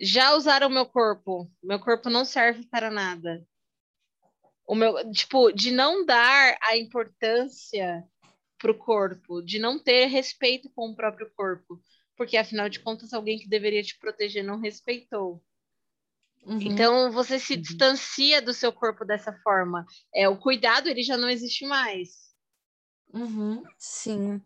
[0.00, 3.46] já usaram meu corpo, meu corpo não serve para nada.
[4.66, 8.04] o meu, tipo, de não dar a importância
[8.58, 11.80] pro corpo, de não ter respeito com o próprio corpo,
[12.16, 15.42] porque afinal de contas alguém que deveria te proteger não respeitou.
[16.44, 16.60] Uhum.
[16.60, 17.60] Então você se uhum.
[17.60, 19.84] distancia do seu corpo dessa forma.
[20.14, 22.30] É o cuidado ele já não existe mais.
[23.12, 23.62] Uhum.
[23.78, 24.40] Sim.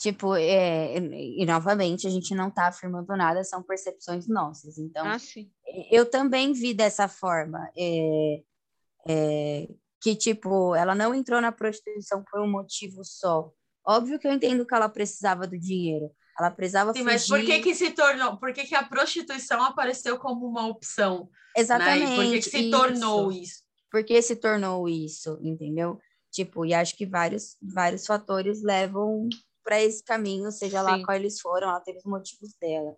[0.00, 4.78] Tipo, é, e novamente, a gente não está afirmando nada, são percepções nossas.
[4.78, 5.18] Então, ah,
[5.90, 7.70] eu também vi dessa forma.
[7.76, 8.42] É,
[9.06, 9.68] é,
[10.00, 13.52] que, tipo, ela não entrou na prostituição por um motivo só.
[13.86, 16.10] Óbvio que eu entendo que ela precisava do dinheiro.
[16.38, 17.12] Ela precisava Sim, fugir.
[17.12, 18.38] mas por que que se tornou?
[18.38, 21.28] Por que, que a prostituição apareceu como uma opção?
[21.54, 22.08] Exatamente.
[22.08, 22.16] Né?
[22.16, 22.70] por que, que se isso.
[22.70, 23.62] tornou isso?
[23.90, 26.00] Por que se tornou isso, entendeu?
[26.30, 29.28] Tipo, e acho que vários, vários fatores levam
[29.62, 30.84] para esse caminho, seja Sim.
[30.84, 32.96] lá qual eles foram, ela teve os motivos dela.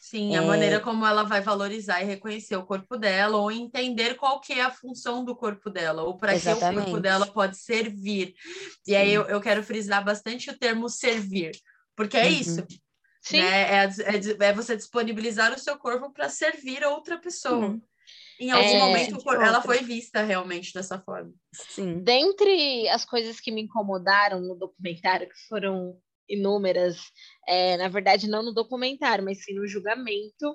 [0.00, 0.38] Sim, é...
[0.38, 4.52] a maneira como ela vai valorizar e reconhecer o corpo dela, ou entender qual que
[4.52, 8.34] é a função do corpo dela, ou para que o corpo dela pode servir.
[8.86, 8.94] E Sim.
[8.94, 11.52] aí eu, eu quero frisar bastante o termo servir,
[11.96, 12.30] porque é uhum.
[12.30, 12.66] isso.
[13.20, 13.42] Sim.
[13.42, 13.62] Né?
[13.62, 17.66] É, é, é, você disponibilizar o seu corpo para servir a outra pessoa.
[17.66, 17.82] Uhum.
[18.38, 21.32] Em algum é, momento ela foi vista realmente dessa forma.
[21.52, 22.00] Sim.
[22.00, 26.96] Dentre as coisas que me incomodaram no documentário, que foram inúmeras,
[27.46, 30.46] é, na verdade, não no documentário, mas sim no julgamento,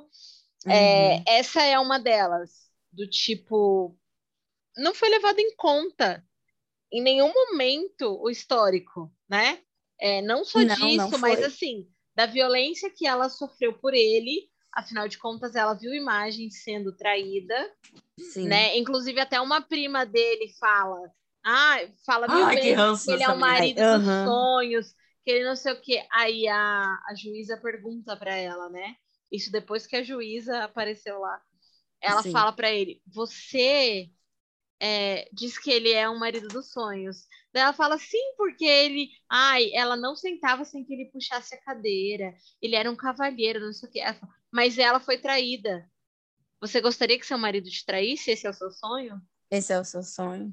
[0.68, 0.74] é, uhum.
[0.76, 2.52] é, essa é uma delas,
[2.92, 3.98] do tipo,
[4.78, 6.24] não foi levado em conta
[6.92, 9.60] em nenhum momento o histórico, né?
[10.00, 14.50] É, não só não, disso, não mas assim, da violência que ela sofreu por ele
[14.74, 17.72] Afinal de contas, ela viu imagens sendo traída,
[18.18, 18.48] Sim.
[18.48, 18.78] né?
[18.78, 21.12] Inclusive até uma prima dele fala,
[21.44, 23.98] ah, fala mil vezes que, ele é o marido uhum.
[23.98, 26.06] dos sonhos, que ele não sei o quê.
[26.12, 28.96] Aí a, a juíza pergunta para ela, né?
[29.32, 31.42] Isso depois que a juíza apareceu lá.
[32.02, 32.32] Ela Sim.
[32.32, 34.10] fala para ele: Você
[34.82, 37.28] é, diz que ele é um marido dos sonhos.
[37.54, 39.10] Daí ela fala, sim, porque ele.
[39.30, 42.34] Ai, ela não sentava sem que ele puxasse a cadeira.
[42.60, 45.88] Ele era um cavalheiro, não sei o fala, mas ela foi traída.
[46.60, 48.32] Você gostaria que seu marido te traísse?
[48.32, 49.22] Esse é o seu sonho?
[49.52, 50.52] Esse é o seu sonho.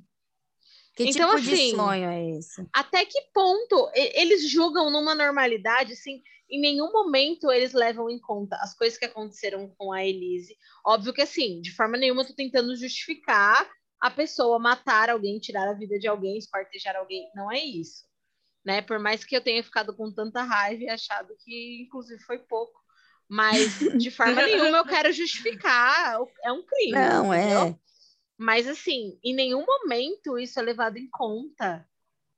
[0.94, 2.66] Que então, tipo assim, de sonho é esse?
[2.72, 8.56] Até que ponto eles julgam numa normalidade, assim, em nenhum momento eles levam em conta
[8.56, 10.56] as coisas que aconteceram com a Elise.
[10.84, 15.68] Óbvio que assim, de forma nenhuma eu tô tentando justificar a pessoa matar alguém, tirar
[15.68, 17.28] a vida de alguém, espartejar alguém.
[17.34, 18.06] Não é isso.
[18.64, 18.82] Né?
[18.82, 22.78] Por mais que eu tenha ficado com tanta raiva e achado que, inclusive, foi pouco.
[23.28, 26.18] Mas, de forma nenhuma, eu quero justificar.
[26.42, 26.92] É um crime.
[26.92, 27.40] Não, é.
[27.40, 27.60] entendeu?
[27.60, 27.78] é.
[28.38, 31.84] Mas, assim, em nenhum momento isso é levado em conta.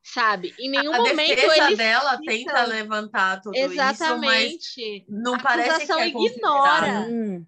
[0.03, 0.55] Sabe?
[0.59, 1.33] Em nenhum a momento.
[1.33, 4.81] A defesa dela tenta levantar tudo Exatamente.
[4.81, 7.01] isso, mas não a parece que é ignora.
[7.01, 7.47] Hum.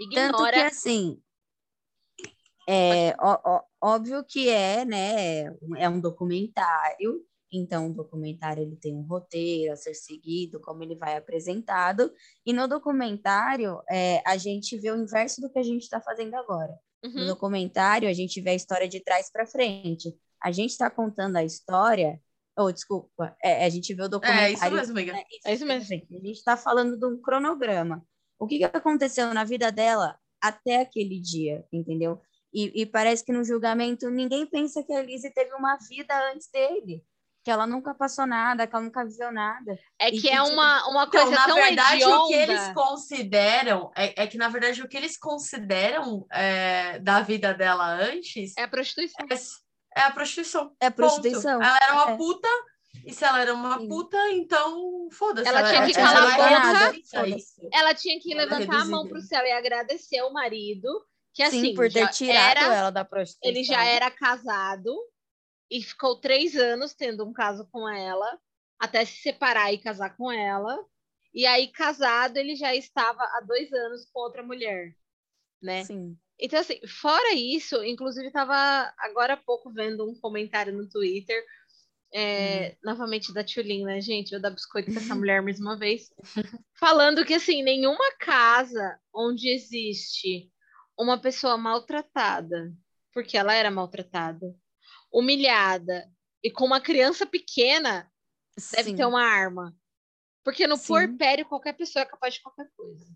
[0.00, 0.32] Ignora.
[0.32, 1.22] Tanto que, assim,
[2.68, 5.44] é, ó, ó, óbvio que é, né?
[5.78, 10.94] É um documentário, então o documentário ele tem um roteiro a ser seguido, como ele
[10.94, 12.12] vai apresentado,
[12.46, 16.34] e no documentário é, a gente vê o inverso do que a gente está fazendo
[16.34, 16.72] agora.
[17.04, 17.12] Uhum.
[17.12, 20.14] No documentário a gente vê a história de trás para frente.
[20.42, 22.20] A gente está contando a história
[22.56, 24.48] ou oh, desculpa, é, a gente vê o documentário.
[24.48, 25.12] É isso mesmo, amiga.
[25.12, 25.94] É isso, é isso mesmo.
[25.94, 28.04] A gente está falando de um cronograma.
[28.38, 32.20] O que, que aconteceu na vida dela até aquele dia, entendeu?
[32.52, 36.48] E, e, parece que no julgamento ninguém pensa que a Elise teve uma vida antes
[36.50, 37.04] dele.
[37.42, 39.78] Que ela nunca passou nada, que ela nunca viveu nada.
[39.98, 42.24] É que, que é uma, uma então, coisa então, tão na verdade, hedionda.
[42.24, 47.22] o que eles consideram é, é, que, na verdade, o que eles consideram é, da
[47.22, 49.26] vida dela antes é a prostituição.
[49.30, 50.76] É, é a prostituição.
[50.80, 51.58] É a prostituição.
[51.58, 51.64] Ponto.
[51.64, 52.16] Ela era uma é.
[52.16, 52.48] puta,
[53.06, 53.88] e se ela era uma Sim.
[53.88, 55.48] puta, então foda-se.
[55.48, 57.28] Ela, ela, tinha que calar a boca.
[57.72, 60.88] Ela tinha que levantar a mão pro céu e agradecer o marido
[61.32, 63.50] que assim, Sim, por ter tirado era, ela da prostituição.
[63.50, 64.96] Ele já era casado
[65.70, 68.38] e ficou três anos tendo um caso com ela,
[68.78, 70.84] até se separar e casar com ela.
[71.32, 74.96] E aí, casado, ele já estava há dois anos com outra mulher,
[75.62, 75.84] né?
[75.84, 76.18] Sim.
[76.40, 81.40] Então, assim, fora isso, inclusive estava agora há pouco vendo um comentário no Twitter,
[82.12, 82.76] é, hum.
[82.82, 84.32] novamente da Tulin, né, gente?
[84.32, 86.10] Eu dar biscoito para essa mulher mais uma vez,
[86.74, 90.50] falando que, assim, nenhuma casa onde existe
[91.00, 92.76] uma pessoa maltratada,
[93.12, 94.54] porque ela era maltratada,
[95.10, 98.10] humilhada e com uma criança pequena,
[98.58, 98.76] Sim.
[98.76, 99.74] deve ter uma arma.
[100.44, 100.86] Porque no Sim.
[100.86, 103.06] puerpério qualquer pessoa é capaz de qualquer coisa.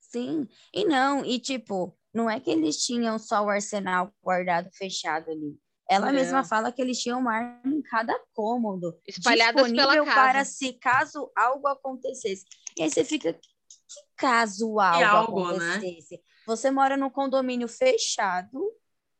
[0.00, 5.30] Sim, e não, e tipo, não é que eles tinham só o arsenal guardado fechado
[5.30, 5.56] ali.
[5.88, 6.12] Ela é.
[6.12, 10.14] mesma fala que eles tinham uma arma em cada cômodo, espalhadas pela casa.
[10.14, 12.44] para se caso algo acontecesse.
[12.76, 15.74] E aí você fica, que caso algo, algo né?
[15.74, 16.16] acontecesse?
[16.16, 16.22] Né?
[16.46, 18.72] Você mora num condomínio fechado,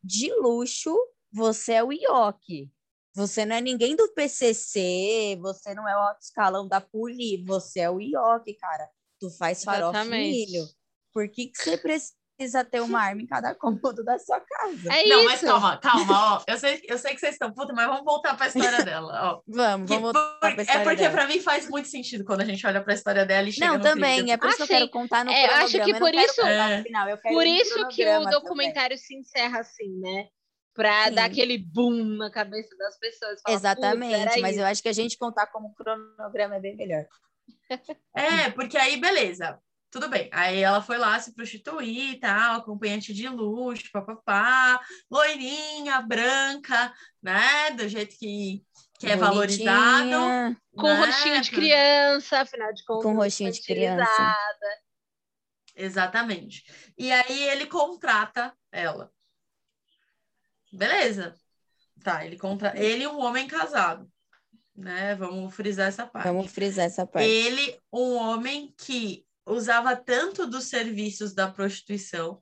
[0.02, 0.96] de luxo,
[1.32, 2.70] você é o IOC.
[3.14, 7.80] Você não é ninguém do PCC, você não é o alto escalão da Poli, você
[7.80, 8.88] é o IOC, cara.
[9.18, 10.64] Tu faz farofa milho.
[11.12, 12.14] Por que, que você precisa
[12.70, 14.92] ter uma arma em cada cômodo da sua casa?
[14.92, 15.26] É não, isso.
[15.26, 16.42] mas calma, calma, ó.
[16.46, 19.32] Eu sei, eu sei que vocês estão putos, mas vamos voltar para a história dela,
[19.32, 19.42] ó.
[19.46, 22.42] vamos, vamos voltar para a é história É porque para mim faz muito sentido quando
[22.42, 24.66] a gente olha para a história dela e chega Não, também, é por isso ah,
[24.66, 25.64] que eu quero contar no é, cronograma.
[25.64, 26.82] Acho que por isso, é.
[26.82, 28.98] final, por isso que o documentário também.
[28.98, 30.28] se encerra assim, né?
[30.72, 33.40] para dar aquele boom na cabeça das pessoas.
[33.42, 34.60] Falar, Exatamente, mas isso.
[34.60, 37.04] eu acho que a gente contar como cronograma é bem melhor.
[38.14, 39.60] É, porque aí, beleza.
[39.90, 40.28] Tudo bem.
[40.32, 47.72] Aí ela foi lá se prostituir e tal, acompanhante de luxo, papapá, loirinha, branca, né?
[47.72, 48.62] Do jeito que,
[49.00, 50.56] que é valorizado.
[50.76, 51.06] Com né?
[51.06, 53.02] rostinho de criança, afinal de contas.
[53.02, 54.36] Com rostinho de criança.
[55.74, 56.62] Exatamente.
[56.96, 59.10] E aí ele contrata ela.
[60.72, 61.34] Beleza.
[62.02, 64.10] Tá, ele contra ele um homem casado,
[64.74, 65.14] né?
[65.16, 66.28] Vamos frisar essa parte.
[66.28, 67.28] Vamos frisar essa parte.
[67.28, 72.40] Ele um homem que usava tanto dos serviços da prostituição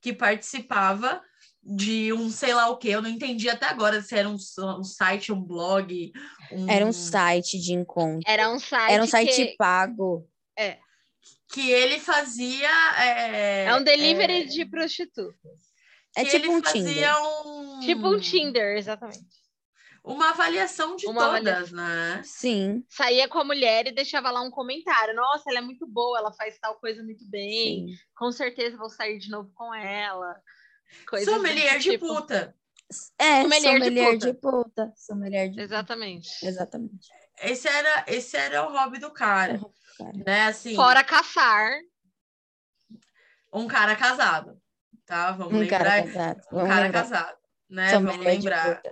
[0.00, 1.22] que participava
[1.62, 4.36] de um sei lá o que, eu não entendi até agora se era um,
[4.78, 6.12] um site, um blog.
[6.50, 6.70] Um...
[6.70, 8.22] Era um site de encontro.
[8.26, 8.92] Era um site.
[8.92, 9.56] Era um site que...
[9.56, 10.26] pago.
[10.58, 10.78] É.
[11.52, 12.68] Que ele fazia.
[12.98, 14.44] É, é um delivery é...
[14.44, 15.34] de prostitutas.
[16.16, 17.14] É tipo um Tinder.
[17.44, 17.80] Um...
[17.80, 19.39] Tipo um Tinder, exatamente.
[20.02, 21.76] Uma avaliação de Uma todas, avaliação.
[21.76, 22.22] né?
[22.24, 22.84] Sim.
[22.88, 25.14] Saía com a mulher e deixava lá um comentário.
[25.14, 27.88] Nossa, ela é muito boa, ela faz tal coisa muito bem.
[27.88, 27.94] Sim.
[28.16, 30.34] Com certeza vou sair de novo com ela.
[31.08, 32.06] Coisas Sommelier de tipo.
[32.06, 32.54] puta.
[33.18, 34.32] É, sommelier, sommelier de, puta.
[34.32, 34.92] de puta.
[34.96, 36.28] Sommelier de Exatamente.
[36.46, 37.08] Exatamente.
[37.42, 39.60] Esse era, esse era o hobby do cara.
[39.98, 40.12] cara.
[40.26, 40.46] Né?
[40.46, 41.78] Assim, Fora caçar.
[43.52, 44.60] Um cara casado
[45.10, 45.32] tá?
[45.32, 45.78] Vamos um lembrar.
[45.78, 46.40] Cara casado.
[46.52, 47.02] Vamos um cara lembrar.
[47.02, 47.38] casado,
[47.70, 47.92] né?
[47.92, 48.82] Vamos lembrar.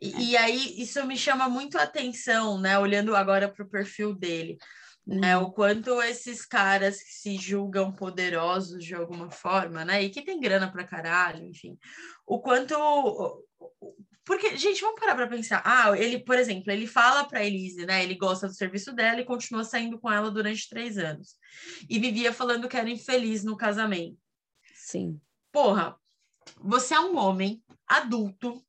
[0.00, 2.78] E, e, aí, isso me chama muito a atenção, né?
[2.78, 4.58] Olhando agora para o perfil dele.
[5.06, 10.02] Né, o quanto esses caras que se julgam poderosos de alguma forma, né?
[10.02, 11.78] E que tem grana pra caralho, enfim.
[12.26, 12.74] O quanto.
[14.24, 15.60] Porque, gente, vamos parar para pensar.
[15.62, 18.02] Ah, ele, por exemplo, ele fala para Elise, né?
[18.02, 21.36] Ele gosta do serviço dela e continua saindo com ela durante três anos.
[21.86, 24.16] E vivia falando que era infeliz no casamento.
[24.74, 25.20] Sim
[25.54, 25.96] porra,
[26.58, 28.64] você é um homem adulto,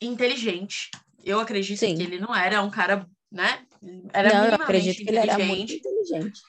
[0.00, 0.90] inteligente.
[1.24, 1.96] Eu acredito Sim.
[1.96, 3.66] que ele não era um cara, né?
[4.12, 6.40] Era não, eu acredito que ele era muito inteligente.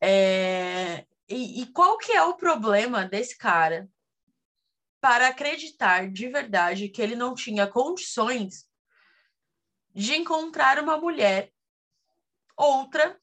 [0.00, 1.04] É...
[1.28, 3.88] E, e qual que é o problema desse cara
[5.00, 8.68] para acreditar de verdade que ele não tinha condições
[9.94, 11.52] de encontrar uma mulher
[12.56, 13.18] outra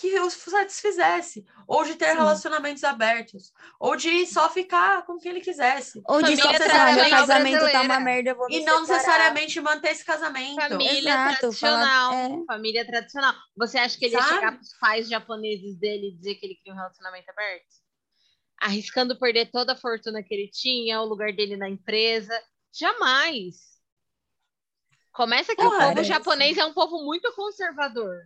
[0.00, 2.16] que o satisfizesse, ou de ter Sim.
[2.16, 6.00] relacionamentos abertos, ou de só ficar com quem ele quisesse.
[6.08, 9.90] Ou de só pensar, meu casamento tá uma merda, eu vou E não necessariamente manter
[9.90, 10.56] esse casamento.
[10.56, 12.12] Família Exato, tradicional.
[12.12, 12.44] Falar, é.
[12.46, 13.34] Família tradicional.
[13.56, 14.24] Você acha que ele Sabe?
[14.24, 17.66] ia chegar pros pais japoneses dele e dizer que ele queria um relacionamento aberto?
[18.62, 22.32] Arriscando perder toda a fortuna que ele tinha, o lugar dele na empresa?
[22.72, 23.56] Jamais.
[25.12, 28.16] Começa que o povo japonês é um povo muito conservador,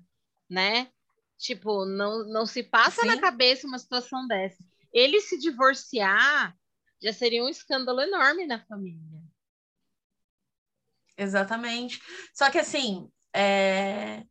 [0.49, 0.89] né?
[1.39, 3.09] Tipo, não, não se passa Sim.
[3.09, 4.63] na cabeça uma situação dessa.
[4.93, 6.57] Ele se divorciar
[7.03, 9.23] já seria um escândalo enorme na família.
[11.19, 12.01] Exatamente.
[12.33, 14.25] Só que assim, é,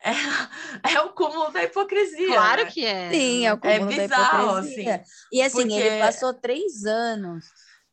[0.00, 0.12] é,
[0.94, 2.28] é o cúmulo da hipocrisia.
[2.28, 2.70] Claro né?
[2.70, 3.10] que é.
[3.10, 4.94] Sim, é o cúmulo é bizarro, da hipocrisia.
[4.94, 5.74] Assim, e assim, porque...
[5.74, 7.44] ele passou três anos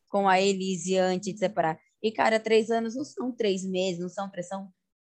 [0.08, 1.78] com a Elise antes de separar.
[2.02, 4.72] E, cara, três anos não são três meses, não são três, são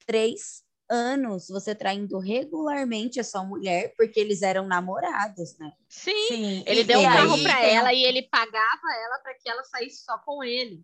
[0.05, 5.71] três anos você traindo regularmente a sua mulher porque eles eram namorados, né?
[5.89, 6.63] Sim, Sim.
[6.65, 10.03] ele e deu um carro para ela e ele pagava ela para que ela saísse
[10.03, 10.83] só com ele.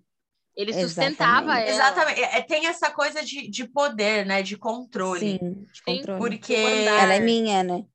[0.56, 1.70] Ele sustentava Exatamente.
[1.70, 1.76] ela.
[1.76, 2.22] Exatamente.
[2.22, 4.42] É, tem essa coisa de, de poder, né?
[4.42, 5.40] De controle.
[5.40, 6.20] Sim, de controle.
[6.20, 7.86] Porque ela é minha, né?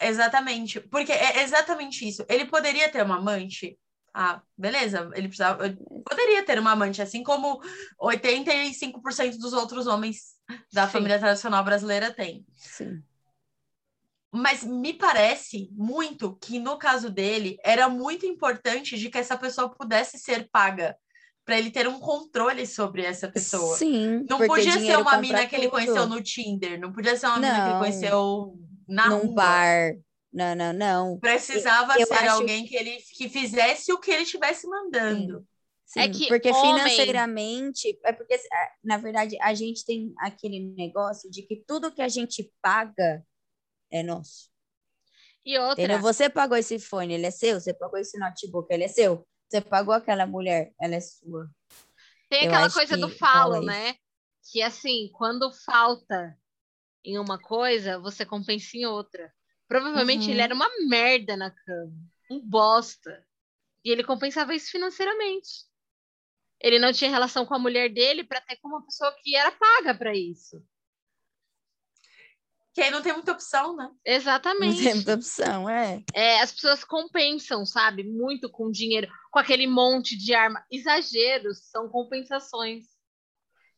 [0.00, 0.80] Exatamente.
[0.80, 2.24] Porque é exatamente isso.
[2.28, 3.78] Ele poderia ter uma amante
[4.14, 5.74] ah, beleza, ele precisava.
[6.08, 7.60] Poderia ter uma amante, assim como
[8.00, 10.34] 85% dos outros homens
[10.72, 10.92] da Sim.
[10.92, 12.44] família tradicional brasileira têm.
[12.56, 13.02] Sim.
[14.30, 19.70] Mas me parece muito que no caso dele era muito importante de que essa pessoa
[19.70, 20.96] pudesse ser paga
[21.44, 23.76] para ele ter um controle sobre essa pessoa.
[23.76, 24.24] Sim.
[24.28, 27.48] Não podia ser uma mina que ele conheceu no Tinder, não podia ser uma não,
[27.48, 29.34] mina que ele conheceu na num rua.
[29.34, 29.92] bar.
[30.32, 31.18] Não, não, não.
[31.18, 32.30] Precisava eu ser acho...
[32.30, 35.40] alguém que ele que fizesse o que ele estivesse mandando.
[35.40, 35.46] Sim.
[35.84, 36.74] Sim, é que porque homem...
[36.74, 42.00] financeiramente, é porque, é, na verdade, a gente tem aquele negócio de que tudo que
[42.00, 43.22] a gente paga
[43.90, 44.50] é nosso.
[45.44, 45.82] E outra.
[45.82, 46.00] Entendeu?
[46.00, 47.60] Você pagou esse fone, ele é seu.
[47.60, 49.26] Você pagou esse notebook, ele é seu.
[49.50, 51.50] Você pagou aquela mulher, ela é sua.
[52.30, 53.94] Tem aquela coisa do falo, né?
[54.50, 56.34] Que assim, quando falta
[57.04, 59.30] em uma coisa, você compensa em outra.
[59.68, 60.30] Provavelmente uhum.
[60.32, 61.92] ele era uma merda na cama,
[62.30, 63.24] um bosta.
[63.84, 65.66] E ele compensava isso financeiramente.
[66.60, 69.50] Ele não tinha relação com a mulher dele para ter com uma pessoa que era
[69.50, 70.62] paga para isso.
[72.72, 73.90] Que aí não tem muita opção, né?
[74.04, 74.76] Exatamente.
[74.76, 76.02] Não tem muita opção, é.
[76.14, 76.40] é.
[76.40, 78.02] As pessoas compensam, sabe?
[78.02, 80.64] Muito com dinheiro, com aquele monte de arma.
[80.70, 82.86] Exageros são compensações.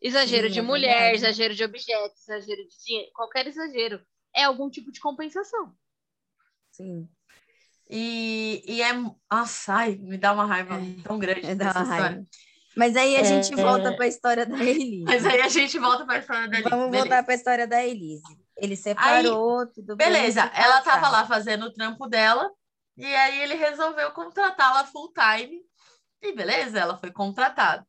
[0.01, 1.17] Exagero Sim, de é mulher, verdade.
[1.17, 5.75] exagero de objetos, exagero de dinheiro, qualquer exagero é algum tipo de compensação.
[6.71, 7.09] Sim.
[7.89, 8.93] E, e é.
[9.31, 11.85] Nossa, ai, me dá uma raiva é, tão grande essa história.
[11.85, 12.27] Raiva.
[12.77, 15.05] Mas aí a é, gente volta para a história da Elise.
[15.05, 16.71] Mas aí a gente volta para a história da Elise.
[16.71, 17.05] Vamos Beleza.
[17.05, 18.45] voltar para a história da Elise.
[18.57, 20.51] Ele separou, aí, tudo beleza, bem.
[20.51, 22.51] Beleza, ela estava lá fazendo o trampo dela,
[22.97, 25.61] e aí ele resolveu contratá-la full time.
[26.23, 27.87] E beleza, ela foi contratada.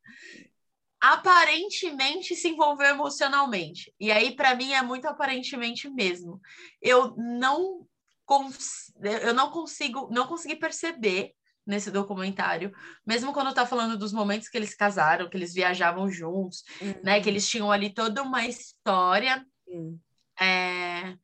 [1.00, 3.92] Aparentemente se envolveu emocionalmente.
[4.00, 6.40] E aí, para mim, é muito aparentemente mesmo.
[6.80, 7.86] Eu não,
[8.24, 11.32] cons eu não consigo, não consegui perceber
[11.66, 12.72] nesse documentário,
[13.04, 16.94] mesmo quando tá falando dos momentos que eles casaram, que eles viajavam juntos, uhum.
[17.02, 17.20] né?
[17.20, 19.44] Que eles tinham ali toda uma história.
[19.66, 19.98] Uhum
[20.40, 21.14] é,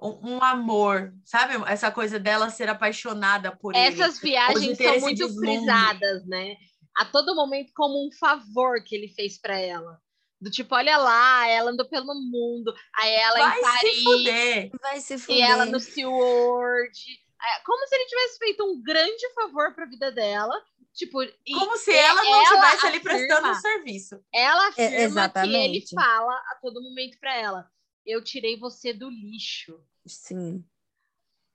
[0.00, 1.54] um, amor, sabe?
[1.66, 4.02] Essa coisa dela ser apaixonada por Essas ele.
[4.02, 6.56] Essas viagens são muito frisadas, né?
[6.96, 10.00] A todo momento como um favor que ele fez para ela.
[10.40, 14.70] Do tipo, olha lá, ela andou pelo mundo, aí ela Vai em Paris, se fuder.
[14.80, 15.36] Vai se fuder.
[15.36, 17.26] e ela no SeaWorld.
[17.42, 20.54] É, como se ele tivesse feito um grande favor para a vida dela.
[20.94, 21.18] Tipo,
[21.52, 24.18] como se ela não estivesse ali prestando um serviço.
[24.32, 27.70] Ela afirma é, que ele fala a todo momento para ela
[28.06, 29.78] eu tirei você do lixo.
[30.06, 30.64] Sim.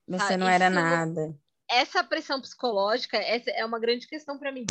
[0.08, 1.34] Você não era nada.
[1.70, 4.66] Essa pressão psicológica essa é uma grande questão para mim.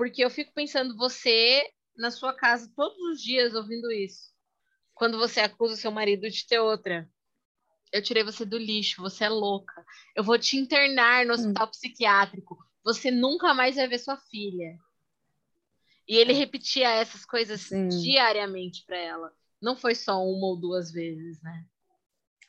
[0.00, 1.62] Porque eu fico pensando, você
[1.94, 4.32] na sua casa todos os dias ouvindo isso.
[4.94, 7.06] Quando você acusa seu marido de ter outra.
[7.92, 9.84] Eu tirei você do lixo, você é louca.
[10.16, 11.34] Eu vou te internar no hum.
[11.34, 11.70] hospital hum.
[11.70, 12.56] psiquiátrico.
[12.82, 14.78] Você nunca mais vai ver sua filha.
[16.08, 17.88] E ele repetia essas coisas Sim.
[17.88, 19.30] diariamente para ela.
[19.60, 21.66] Não foi só uma ou duas vezes, né?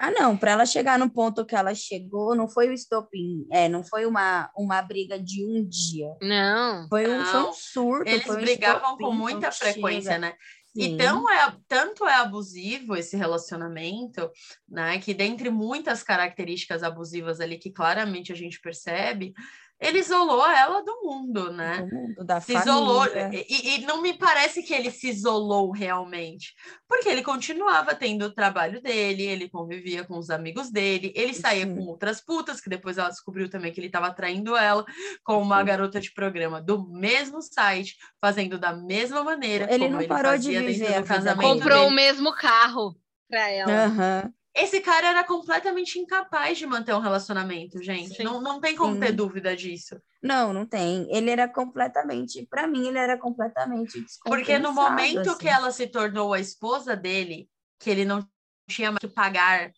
[0.04, 3.70] Ah, não, para ela chegar no ponto que ela chegou, não foi o estopim, é,
[3.70, 6.08] não foi uma, uma briga de um dia.
[6.20, 6.88] Não.
[6.90, 7.26] Foi um, não.
[7.28, 8.10] Foi um surto.
[8.10, 10.18] Eles um brigavam com muita frequência, chega.
[10.18, 10.34] né?
[10.76, 10.94] Sim.
[10.94, 14.28] Então é tanto é abusivo esse relacionamento,
[14.68, 14.98] né?
[14.98, 19.34] Que dentre muitas características abusivas ali que claramente a gente percebe,
[19.82, 21.82] ele isolou ela do mundo, né?
[21.82, 22.72] Do mundo, da se família.
[22.72, 23.06] isolou.
[23.34, 26.54] E, e, não me parece que ele se isolou realmente,
[26.88, 31.66] porque ele continuava tendo o trabalho dele, ele convivia com os amigos dele, ele saía
[31.66, 31.76] Sim.
[31.76, 34.86] com outras putas, que depois ela descobriu também que ele estava traindo ela
[35.24, 35.66] com uma Sim.
[35.66, 39.74] garota de programa do mesmo site, fazendo da mesma maneira.
[39.74, 41.04] Ele não parou de viver.
[41.42, 41.88] Comprou dele.
[41.88, 42.96] o mesmo carro
[43.28, 43.88] para ela.
[43.88, 44.34] Uhum.
[44.62, 48.24] Esse cara era completamente incapaz de manter um relacionamento, gente.
[48.24, 49.00] Não, não tem como Sim.
[49.00, 50.00] ter dúvida disso.
[50.22, 51.08] Não, não tem.
[51.10, 55.40] Ele era completamente, para mim, ele era completamente Porque no momento assim.
[55.40, 58.28] que ela se tornou a esposa dele, que ele não
[58.70, 59.72] tinha mais que pagar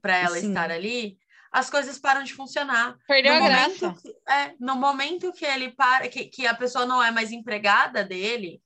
[0.00, 0.48] para ela Sim.
[0.48, 1.18] estar ali,
[1.50, 2.96] as coisas param de funcionar.
[3.06, 3.94] Perdeu no a graça.
[3.94, 8.04] Que, é, no momento que ele para, que, que a pessoa não é mais empregada
[8.04, 8.60] dele,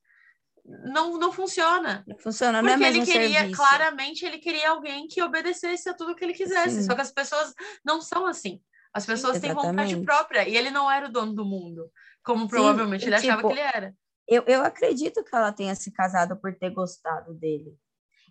[0.83, 2.03] não, não funciona.
[2.07, 3.61] Não funciona, Porque não é ele queria, serviço.
[3.61, 6.75] claramente, ele queria alguém que obedecesse a tudo que ele quisesse.
[6.75, 6.83] Sim.
[6.83, 7.53] Só que as pessoas
[7.83, 8.61] não são assim.
[8.93, 10.47] As pessoas Sim, têm vontade própria.
[10.47, 11.91] E ele não era o dono do mundo,
[12.23, 13.95] como provavelmente Sim, ele tipo, achava que ele era.
[14.27, 17.75] Eu, eu acredito que ela tenha se casado por ter gostado dele.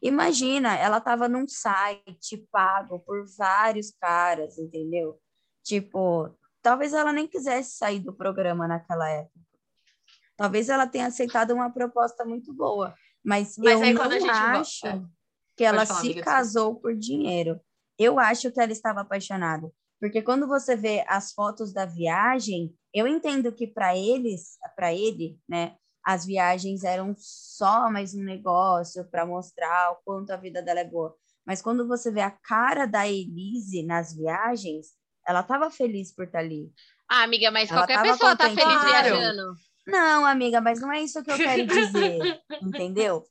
[0.01, 5.21] Imagina, ela estava num site pago por vários caras, entendeu?
[5.65, 9.48] Tipo, talvez ela nem quisesse sair do programa naquela época.
[10.39, 15.03] Talvez ela tenha aceitado uma proposta muito boa, mas, mas eu não acho é.
[15.57, 17.61] que ela falar, se casou por dinheiro.
[17.99, 19.69] Eu acho que ela estava apaixonada,
[20.01, 25.37] porque quando você vê as fotos da viagem, eu entendo que para eles, para ele,
[25.49, 25.75] né,
[26.05, 30.85] as viagens eram só mais um negócio para mostrar o quanto a vida dela é
[30.85, 31.17] boa.
[31.45, 34.93] Mas quando você vê a cara da Elise nas viagens,
[35.27, 36.71] ela estava feliz por estar ali.
[37.11, 38.87] Ah, amiga, mas ela qualquer pessoa está feliz claro.
[38.87, 39.55] viajando.
[39.89, 43.25] Não, amiga, mas não é isso que eu quero dizer, entendeu?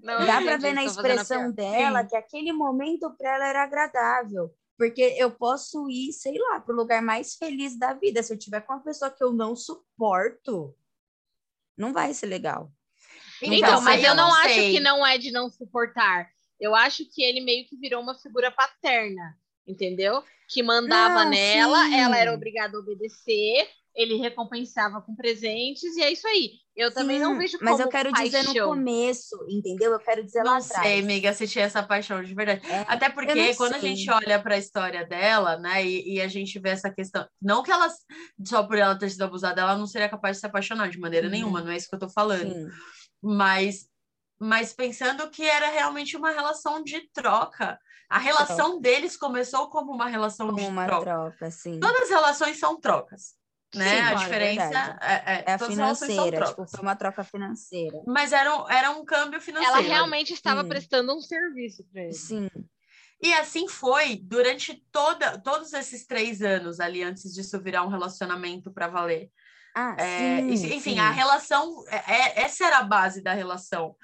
[0.00, 2.08] Não, Dá para ver na expressão dela Sim.
[2.08, 4.54] que aquele momento para ela era agradável.
[4.78, 8.22] Porque eu posso ir, sei lá, para o lugar mais feliz da vida.
[8.22, 10.74] Se eu tiver com uma pessoa que eu não suporto,
[11.76, 12.72] não vai ser legal.
[13.42, 16.28] Então, então mas eu não, não acho que não é de não suportar.
[16.60, 19.36] Eu acho que ele meio que virou uma figura paterna,
[19.66, 20.22] entendeu?
[20.48, 21.94] Que mandava não, nela, sim.
[21.96, 26.58] ela era obrigada a obedecer ele recompensava com presentes, e é isso aí.
[26.74, 28.40] Eu Sim, também não vejo como Mas eu quero paixão.
[28.40, 29.92] dizer no começo, entendeu?
[29.92, 30.76] Eu quero dizer não lá atrás.
[30.76, 32.66] Não sei, amiga, se tinha essa paixão de verdade.
[32.66, 33.78] É, Até porque quando sei.
[33.78, 37.26] a gente olha para a história dela, né, e, e, a gente vê essa questão,
[37.40, 37.88] não que ela,
[38.44, 41.26] só por ela ter sido abusada, ela não seria capaz de se apaixonar de maneira
[41.26, 41.32] uhum.
[41.32, 42.52] nenhuma, não é isso que eu tô falando.
[42.52, 42.68] Sim.
[43.22, 43.86] Mas,
[44.40, 47.78] mas pensando que era realmente uma relação de troca.
[48.10, 48.80] A relação troca.
[48.80, 51.04] deles começou como uma relação como de uma troca.
[51.04, 51.78] troca sim.
[51.78, 53.34] Todas as relações são trocas
[53.74, 53.88] né?
[53.88, 58.00] Sim, a claro, diferença é, é, é, a financeira, tipo, foi uma troca financeira.
[58.06, 59.76] Mas era um, era um câmbio financeiro.
[59.76, 60.68] Ela realmente estava Sim.
[60.68, 62.12] prestando um serviço para ele.
[62.12, 62.48] Sim.
[63.22, 68.70] E assim foi durante toda, todos esses três anos ali, antes disso virar um relacionamento
[68.70, 69.30] para valer.
[69.74, 70.98] Ah, é, sim, enfim, sim.
[70.98, 73.96] a relação, é, é, essa era a base da relação.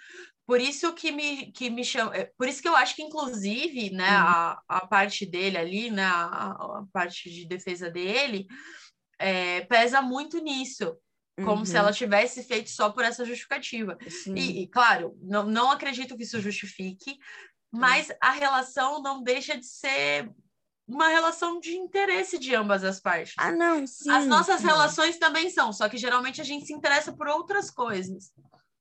[0.45, 3.91] Por isso que me, que me chama, é, por isso que eu acho que, inclusive,
[3.91, 4.25] né, hum.
[4.27, 8.49] a, a parte dele ali, né, a, a parte de defesa dele,
[9.21, 10.97] é, pesa muito nisso,
[11.37, 11.65] como uhum.
[11.65, 13.99] se ela tivesse feito só por essa justificativa.
[14.35, 17.19] E, e, claro, não, não acredito que isso justifique,
[17.71, 18.17] mas uhum.
[18.21, 20.31] a relação não deixa de ser
[20.89, 23.35] uma relação de interesse de ambas as partes.
[23.39, 24.11] Ah, não, sim.
[24.11, 24.67] As nossas sim.
[24.67, 28.33] relações também são, só que geralmente a gente se interessa por outras coisas,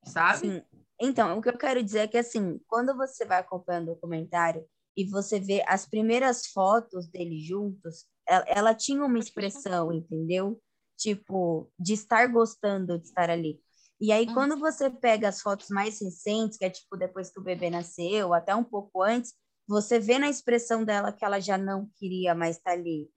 [0.04, 0.38] sabe?
[0.38, 0.62] Sim.
[1.00, 4.64] Então, o que eu quero dizer é que, assim, quando você vai acompanhando o documentário
[4.96, 10.60] e você vê as primeiras fotos deles juntos, ela, ela tinha uma expressão, entendeu?
[10.96, 13.60] Tipo, de estar gostando de estar ali.
[14.00, 14.34] E aí, hum.
[14.34, 18.32] quando você pega as fotos mais recentes, que é tipo depois que o bebê nasceu,
[18.32, 19.34] até um pouco antes,
[19.66, 23.10] você vê na expressão dela que ela já não queria mais estar ali.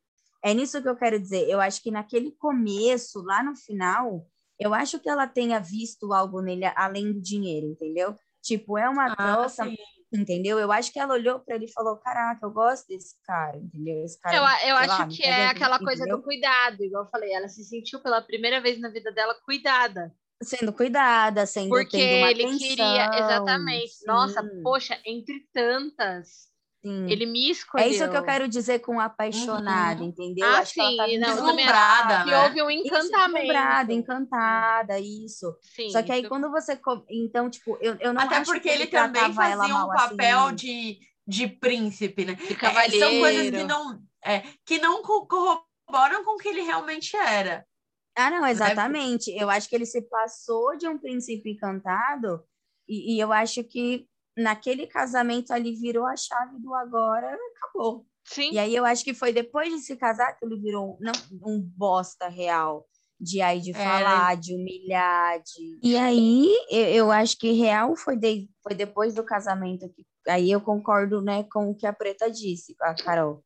[0.44, 1.48] É nisso que eu quero dizer.
[1.50, 4.28] Eu acho que naquele começo, lá no final,
[4.60, 8.18] eu acho que ela tenha visto algo nele além do dinheiro, entendeu?
[8.42, 9.76] Tipo, é uma ah, troca, sim
[10.14, 10.60] entendeu?
[10.60, 14.04] Eu acho que ela olhou para ele e falou: Caraca, eu gosto desse cara, entendeu?
[14.04, 17.34] Esse cara, eu eu acho lá, que é aquela coisa do cuidado, igual eu falei,
[17.34, 20.14] ela se sentiu pela primeira vez na vida dela cuidada.
[20.42, 23.94] Sendo cuidada, sendo Porque ele atenção, queria, exatamente.
[23.94, 24.06] Sim.
[24.08, 26.53] Nossa, poxa, entre tantas.
[26.86, 27.10] Sim.
[27.10, 27.88] Ele me escolheu.
[27.88, 30.10] É isso que eu quero dizer com apaixonada, uhum.
[30.10, 30.46] entendeu?
[30.46, 30.82] Ah, Acho sim.
[30.82, 32.44] Que ela tá não, deslumbrada, né?
[32.44, 33.34] houve um encantamento.
[33.34, 35.58] Deslumbrada, encantada, isso.
[35.62, 36.78] Sim, Só que aí quando você...
[37.10, 40.56] Então, tipo, eu, eu não Até porque ele, ele também fazia um papel assim.
[40.56, 42.34] de, de príncipe, né?
[42.34, 42.96] De cavaleiro.
[42.96, 47.66] É, são coisas que não, é, que não corroboram com o que ele realmente era.
[48.14, 49.32] Ah, não, exatamente.
[49.32, 52.44] Eu acho que ele se passou de um príncipe encantado
[52.88, 54.06] e, e eu acho que
[54.38, 58.06] naquele casamento ali virou a chave do agora, acabou.
[58.26, 58.52] Sim.
[58.52, 61.12] E aí eu acho que foi depois de se casar que ele virou não,
[61.46, 62.86] um bosta real.
[63.20, 65.80] De aí de é, falar, de humilhar, de...
[65.82, 70.52] E aí eu, eu acho que real foi, de, foi depois do casamento que aí
[70.52, 73.42] eu concordo né, com o que a Preta disse, a Carol.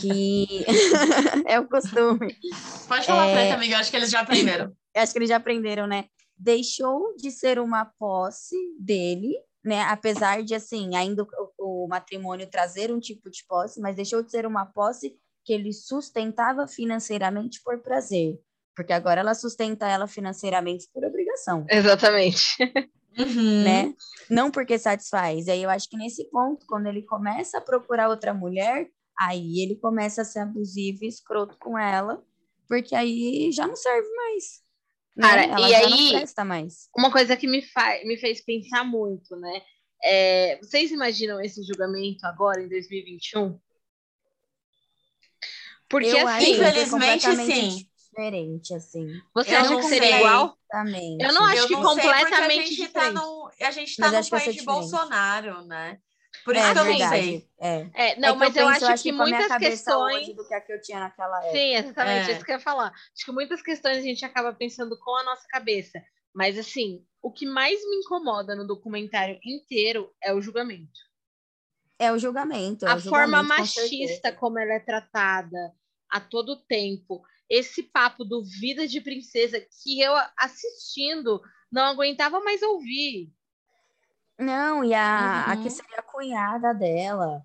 [0.00, 0.64] Que
[1.46, 2.34] é o costume.
[2.88, 3.34] Pode falar, é...
[3.34, 4.72] Preta, amiga, eu acho que eles já aprenderam.
[4.96, 6.06] acho que eles já aprenderam, né?
[6.36, 9.34] Deixou de ser uma posse dele
[9.68, 9.82] né?
[9.82, 11.22] Apesar de, assim, ainda
[11.58, 15.14] o, o, matrimônio trazer um tipo de posse, mas deixou de ser uma posse
[15.44, 18.40] que ele sustentava financeiramente por prazer.
[18.74, 21.66] Porque agora ela sustenta ela financeiramente por obrigação.
[21.68, 22.56] Exatamente.
[23.18, 23.62] Uhum.
[23.62, 23.94] Né?
[24.30, 25.48] Não porque satisfaz.
[25.48, 28.88] E aí eu acho que nesse ponto, quando ele começa a procurar outra mulher,
[29.18, 32.22] aí ele começa a ser abusivo e escroto com ela,
[32.66, 34.62] porque aí já não serve mais.
[35.20, 35.68] Cara, né?
[35.68, 36.24] e aí,
[36.96, 37.64] uma coisa que me,
[38.04, 39.62] me fez pensar muito, né?
[40.02, 43.58] É, vocês imaginam esse julgamento agora, em 2021?
[45.88, 47.88] Porque, eu assim, infelizmente, sim.
[47.96, 49.06] Diferente, assim.
[49.34, 50.18] Você eu acha que seria sei.
[50.18, 50.58] igual?
[50.70, 51.24] Exatamente.
[51.24, 54.10] Eu não acho eu que não completamente sei, a gente tá no, a gente tá
[54.10, 55.98] no país de Bolsonaro, né?
[56.44, 57.02] Por isso é, que eu verdade.
[57.02, 57.48] não sei.
[57.58, 60.34] É, é não, é mas eu, eu, penso, acho, que, que muitas questões.
[60.34, 61.52] do que a que eu tinha naquela época.
[61.52, 62.34] Sim, exatamente, é.
[62.34, 62.92] isso que eu ia falar.
[62.92, 66.02] Acho que muitas questões a gente acaba pensando com a nossa cabeça.
[66.34, 71.00] Mas, assim, o que mais me incomoda no documentário inteiro é o julgamento.
[71.98, 72.86] É o julgamento.
[72.86, 75.72] É a o forma julgamento, machista com como ela é tratada
[76.08, 77.22] a todo tempo.
[77.50, 81.40] Esse papo do vida de princesa que eu assistindo
[81.72, 83.32] não aguentava mais ouvir.
[84.38, 85.52] Não, e a, uhum.
[85.52, 85.70] a que uhum.
[85.70, 87.44] seria a cunhada dela,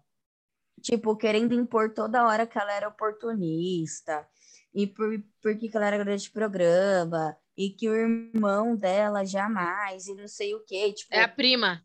[0.82, 4.28] tipo, querendo impor toda hora que ela era oportunista,
[4.74, 10.08] e por, por que ela era grande de programa, e que o irmão dela jamais,
[10.08, 10.94] e não sei o quê.
[10.94, 11.84] Tipo, é a prima.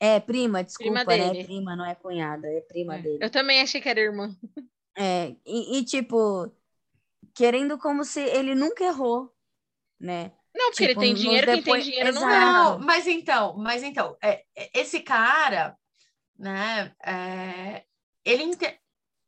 [0.00, 1.44] É, prima, desculpa, prima né?
[1.44, 3.02] Prima, não é cunhada, é prima é.
[3.02, 3.18] dele.
[3.24, 4.36] Eu também achei que era irmã.
[4.96, 6.54] É, e, e, tipo,
[7.34, 9.34] querendo como se ele nunca errou,
[9.98, 10.32] né?
[10.54, 11.64] Não, porque tipo, ele tem dinheiro, depois...
[11.64, 12.26] quem tem dinheiro Exato.
[12.26, 12.78] não é.
[12.78, 15.76] Mas então, mas então, é, é, esse cara,
[16.38, 17.82] né, é,
[18.24, 18.56] ele,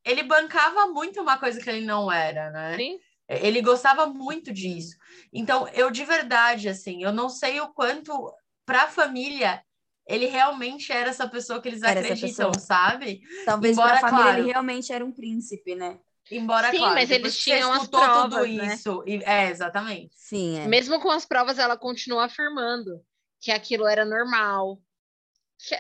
[0.04, 2.76] ele bancava muito uma coisa que ele não era, né?
[2.76, 2.98] Sim.
[3.28, 4.96] Ele gostava muito disso.
[5.32, 8.32] Então, eu de verdade, assim, eu não sei o quanto
[8.64, 9.62] para a família
[10.06, 13.22] ele realmente era essa pessoa que eles era acreditam, sabe?
[13.44, 15.98] Talvez para a família claro, ele realmente era um príncipe, né?
[16.30, 18.74] Embora, Sim, claro, mas eles tinham as provas, tudo né?
[18.74, 19.04] isso.
[19.06, 20.10] E, é, exatamente.
[20.12, 20.66] Sim, é.
[20.66, 23.00] Mesmo com as provas, ela continua afirmando
[23.40, 24.80] que aquilo era normal.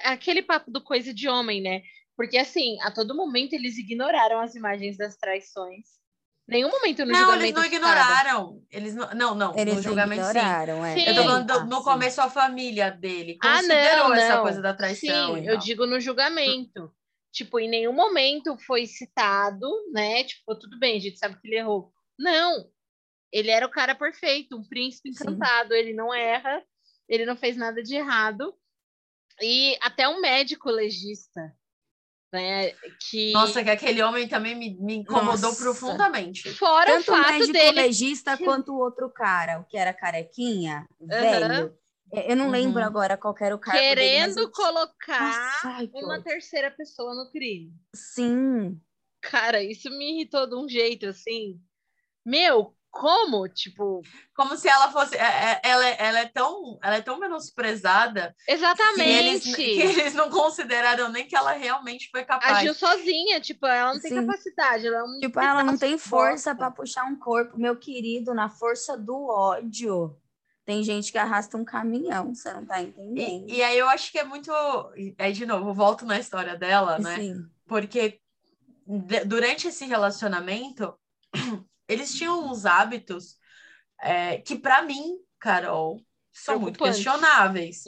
[0.04, 1.82] Aquele papo do coisa de homem, né?
[2.16, 5.96] Porque, assim, a todo momento eles ignoraram as imagens das traições.
[6.48, 7.44] Nenhum momento no não, julgamento.
[7.44, 8.62] Eles não ignoraram.
[8.70, 9.58] Eles não, não, não.
[9.58, 11.00] Eles no julgamento ignoraram, sim.
[11.00, 11.10] É.
[11.10, 14.72] Eu tô falando do, no começo a família dele considerou ah, não, essa coisa da
[14.72, 15.34] traição.
[15.34, 16.94] Sim, eu digo no julgamento.
[17.36, 20.24] Tipo, em nenhum momento foi citado, né?
[20.24, 21.92] Tipo, tudo bem, a gente sabe que ele errou.
[22.18, 22.70] Não.
[23.30, 25.78] Ele era o cara perfeito, um príncipe encantado, sim.
[25.78, 26.62] ele não erra,
[27.06, 28.54] ele não fez nada de errado.
[29.42, 31.54] E até um médico legista
[32.32, 32.72] né?
[33.08, 33.32] Que...
[33.32, 35.62] Nossa, que aquele homem também me, me incomodou Nossa.
[35.62, 36.52] profundamente.
[36.54, 37.82] Fora Tanto o fato o médico dele...
[37.82, 41.08] legista quanto o outro cara, o que era carequinha, uhum.
[41.08, 41.78] velho.
[42.12, 42.50] É, eu não uhum.
[42.52, 47.72] lembro agora qual era o cargo Querendo dele, colocar Nossa, uma terceira pessoa no crime.
[47.94, 48.80] Sim.
[49.20, 51.60] Cara, isso me irritou de um jeito, assim.
[52.24, 54.00] Meu, como, tipo,
[54.34, 58.34] como se ela fosse, é, é, ela, ela é tão, ela é tão menosprezada.
[58.48, 58.98] Exatamente.
[58.98, 62.58] Que eles, que eles não consideraram nem que ela realmente foi capaz.
[62.58, 64.26] Agiu sozinha, tipo, ela não tem Sim.
[64.26, 68.48] capacidade, ela não Tipo, ela não tem força para puxar um corpo, meu querido, na
[68.48, 70.16] força do ódio.
[70.66, 73.48] Tem gente que arrasta um caminhão, você não tá entendendo.
[73.48, 74.50] E, e aí eu acho que é muito,
[75.16, 77.16] aí de novo, volto na história dela, né?
[77.16, 77.48] Sim.
[77.66, 78.20] Porque
[79.24, 80.92] durante esse relacionamento
[81.88, 83.36] eles tinham uns hábitos
[84.00, 86.00] é, que, para mim, Carol,
[86.32, 87.84] são muito questionáveis.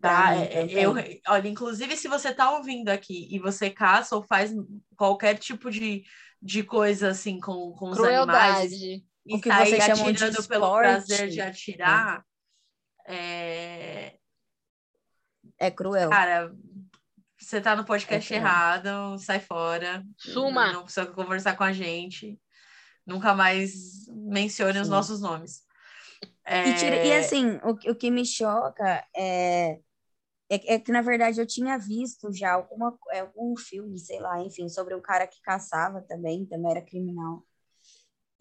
[0.00, 0.36] Tá?
[0.36, 0.94] É, eu,
[1.26, 4.52] olha, inclusive, se você está ouvindo aqui e você caça ou faz
[4.96, 6.04] qualquer tipo de,
[6.40, 8.72] de coisa assim com, com os animais
[9.26, 12.24] e o que você atirando pelo prazer de atirar,
[13.06, 14.16] é...
[15.58, 16.10] é cruel.
[16.10, 16.54] Cara,
[17.38, 20.04] você tá no podcast é errado, sai fora.
[20.16, 20.72] Suma!
[20.72, 22.38] Não precisa conversar com a gente
[23.06, 24.80] nunca mais mencione Sim.
[24.80, 25.62] os nossos nomes.
[26.44, 26.68] É...
[26.68, 29.78] E, tira, e, assim, o, o que me choca é,
[30.50, 34.40] é, é, que, na verdade, eu tinha visto já alguma, é, algum filme, sei lá,
[34.42, 37.44] enfim, sobre um cara que caçava também, também era criminal.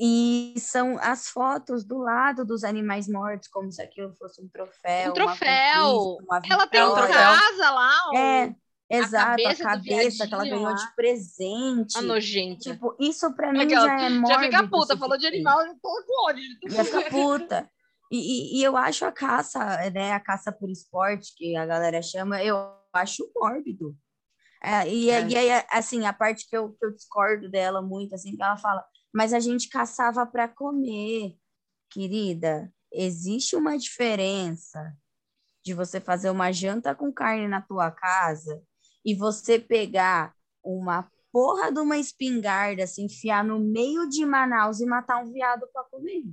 [0.04, 5.12] E são as fotos do lado dos animais mortos, como se aquilo fosse um troféu.
[5.12, 6.18] Um troféu!
[6.24, 7.94] Uma Ela tem uma casa lá.
[8.16, 8.56] É,
[8.90, 10.74] Exato, a cabeça, a cabeça que ela ganhou lá.
[10.74, 11.98] de presente.
[12.00, 12.72] A nojenta.
[12.72, 14.28] Tipo, isso pra mim Aquela, já é mórbido.
[14.28, 16.44] Já fica puta, falou de animal, eu tô com ódio.
[16.68, 17.70] Já fica puta.
[18.12, 22.02] E, e, e, eu acho a caça, né, a caça por esporte, que a galera
[22.02, 22.58] chama, eu
[22.92, 23.96] acho mórbido.
[24.62, 25.28] É, e, é.
[25.28, 28.58] e aí, assim, a parte que eu, que eu discordo dela muito, assim, que ela
[28.58, 28.84] fala,
[29.14, 31.36] mas a gente caçava para comer,
[31.90, 32.72] querida.
[32.92, 34.96] Existe uma diferença
[35.64, 38.62] de você fazer uma janta com carne na tua casa
[39.06, 40.34] e você pegar
[40.64, 45.68] uma porra de uma espingarda, se enfiar no meio de Manaus e matar um viado
[45.72, 46.24] para comer.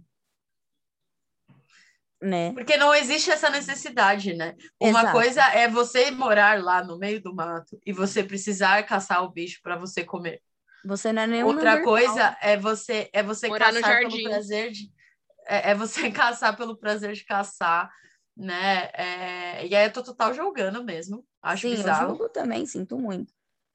[2.21, 2.53] Né?
[2.53, 4.57] Porque não existe essa necessidade, né?
[4.81, 5.13] Uma Exato.
[5.13, 9.61] coisa é você morar lá no meio do mato e você precisar caçar o bicho
[9.63, 10.43] para você comer.
[10.85, 14.93] Você não é nenhum Outra coisa é você é você morar caçar pelo prazer de
[15.47, 17.91] é, é, você caçar pelo prazer de caçar,
[18.37, 18.91] né?
[18.93, 21.25] É, e aí eu tô total julgando mesmo.
[21.43, 22.03] Acho Sim, bizarro.
[22.03, 23.33] eu julgo também, sinto muito.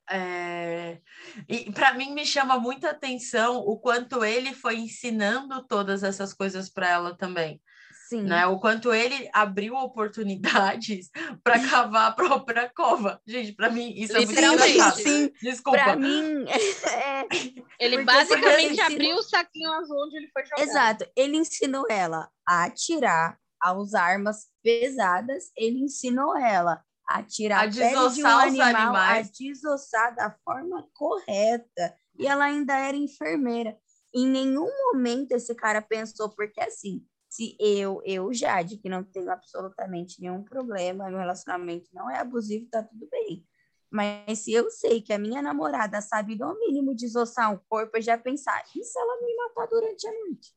[0.10, 1.00] É...
[1.48, 6.70] E para mim me chama muita atenção o quanto ele foi ensinando todas essas coisas
[6.70, 7.62] para ela também.
[8.14, 8.24] Sim.
[8.24, 8.46] Né?
[8.46, 11.10] O quanto ele abriu oportunidades
[11.44, 13.20] para cavar a própria cova.
[13.26, 14.98] Gente, para mim isso é muito engraçado.
[14.98, 15.32] Sim.
[15.42, 15.80] Desculpa.
[15.80, 17.26] Para mim, é...
[17.80, 20.62] ele porque, basicamente abriu o saquinho azul onde ele foi jogar.
[20.62, 21.06] Exato.
[21.16, 25.46] Ele ensinou ela a atirar, a usar armas pesadas.
[25.58, 31.96] Ele ensinou ela a tirar a, pele de um animal, a desossar da forma correta.
[32.20, 33.76] E ela ainda era enfermeira.
[34.14, 37.04] Em nenhum momento esse cara pensou, porque assim,
[37.34, 42.70] se eu, eu, Jade, que não tenho absolutamente nenhum problema, meu relacionamento não é abusivo,
[42.70, 43.44] tá tudo bem.
[43.90, 48.02] Mas se eu sei que a minha namorada sabe no mínimo desossar um corpo, eu
[48.04, 50.56] já pensar, e se ela me matar durante a noite?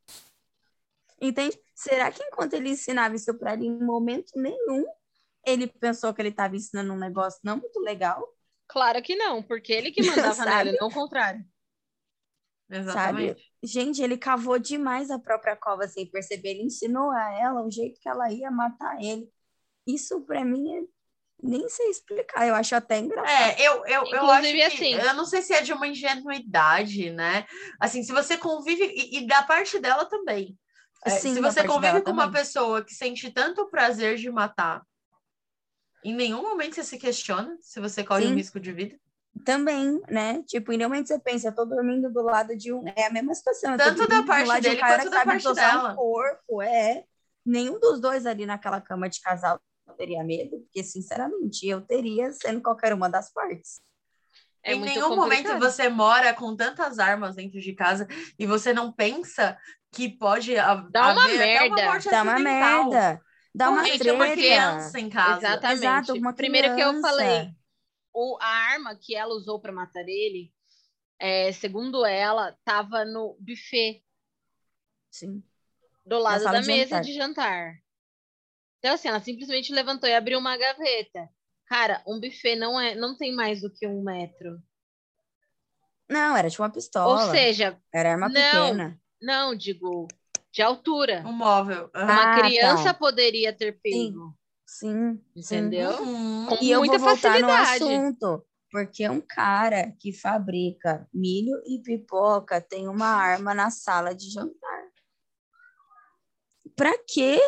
[1.18, 1.58] Entende?
[1.74, 4.84] Será que enquanto ele ensinava isso para ela, em momento nenhum,
[5.46, 8.22] ele pensou que ele estava ensinando um negócio não muito legal?
[8.68, 11.42] Claro que não, porque ele que mandava nele, não o contrário.
[12.68, 13.40] Exatamente.
[13.40, 13.52] Sabe?
[13.62, 16.50] Gente, ele cavou demais a própria cova sem perceber.
[16.50, 19.30] Ele ensinou a ela o jeito que ela ia matar ele.
[19.86, 20.82] Isso para mim é
[21.42, 23.28] nem sei explicar, eu acho até engraçado.
[23.28, 27.10] É, eu, eu, eu acho que, assim, eu não sei se é de uma ingenuidade,
[27.10, 27.46] né?
[27.78, 30.58] Assim, se você convive, e, e da parte dela também.
[31.04, 34.82] É, Sim, se você convive com uma pessoa que sente tanto prazer de matar,
[36.02, 38.32] em nenhum momento você se questiona se você corre Sim.
[38.32, 38.98] um risco de vida.
[39.44, 40.42] Também, né?
[40.46, 42.86] Tipo, em nenhum momento você pensa, eu tô dormindo do lado de um.
[42.88, 43.76] É a mesma situação.
[43.76, 45.92] Tanto da parte dele de um quanto da parte dela.
[45.92, 47.04] Um corpo, é.
[47.44, 49.60] Nenhum dos dois ali naquela cama de casal
[49.96, 53.80] teria medo, porque, sinceramente, eu teria sendo qualquer uma das partes.
[54.62, 55.48] É em nenhum complicado.
[55.48, 58.06] momento você mora com tantas armas dentro de casa
[58.36, 59.56] e você não pensa
[59.92, 60.54] que pode
[60.90, 61.66] dar uma merda.
[61.66, 63.22] Uma morte Dá uma merda.
[63.54, 65.46] Dá uma Gente, uma criança em casa.
[65.46, 65.78] Exatamente.
[65.78, 67.50] Exato, uma Primeiro que eu falei,
[68.16, 70.50] o, a arma que ela usou para matar ele,
[71.18, 74.02] é, segundo ela, estava no buffet.
[75.10, 75.44] Sim.
[76.04, 77.00] Do lado da de mesa jantar.
[77.02, 77.74] de jantar.
[78.78, 81.28] Então, assim, ela simplesmente levantou e abriu uma gaveta.
[81.66, 84.62] Cara, um buffet não é, não tem mais do que um metro.
[86.08, 87.26] Não, era tipo uma pistola.
[87.26, 89.00] Ou seja, era arma não, pequena.
[89.20, 90.06] Não, digo,
[90.52, 91.22] de altura.
[91.26, 91.90] Um móvel.
[91.94, 92.02] Uhum.
[92.02, 92.94] Uma ah, criança tá.
[92.94, 94.28] poderia ter pego.
[94.28, 94.34] Sim.
[95.34, 95.90] Entendeu?
[96.02, 96.46] Uhum.
[96.46, 97.80] Com e eu vou voltar facilidade.
[97.80, 98.46] no assunto.
[98.70, 104.86] Porque um cara que fabrica milho e pipoca tem uma arma na sala de jantar.
[106.74, 107.40] Pra quê?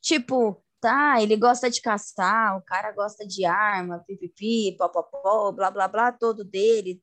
[0.00, 5.86] Tipo, tá, ele gosta de caçar, o cara gosta de arma, pipipi, popopó, blá, blá,
[5.86, 7.02] blá, todo dele.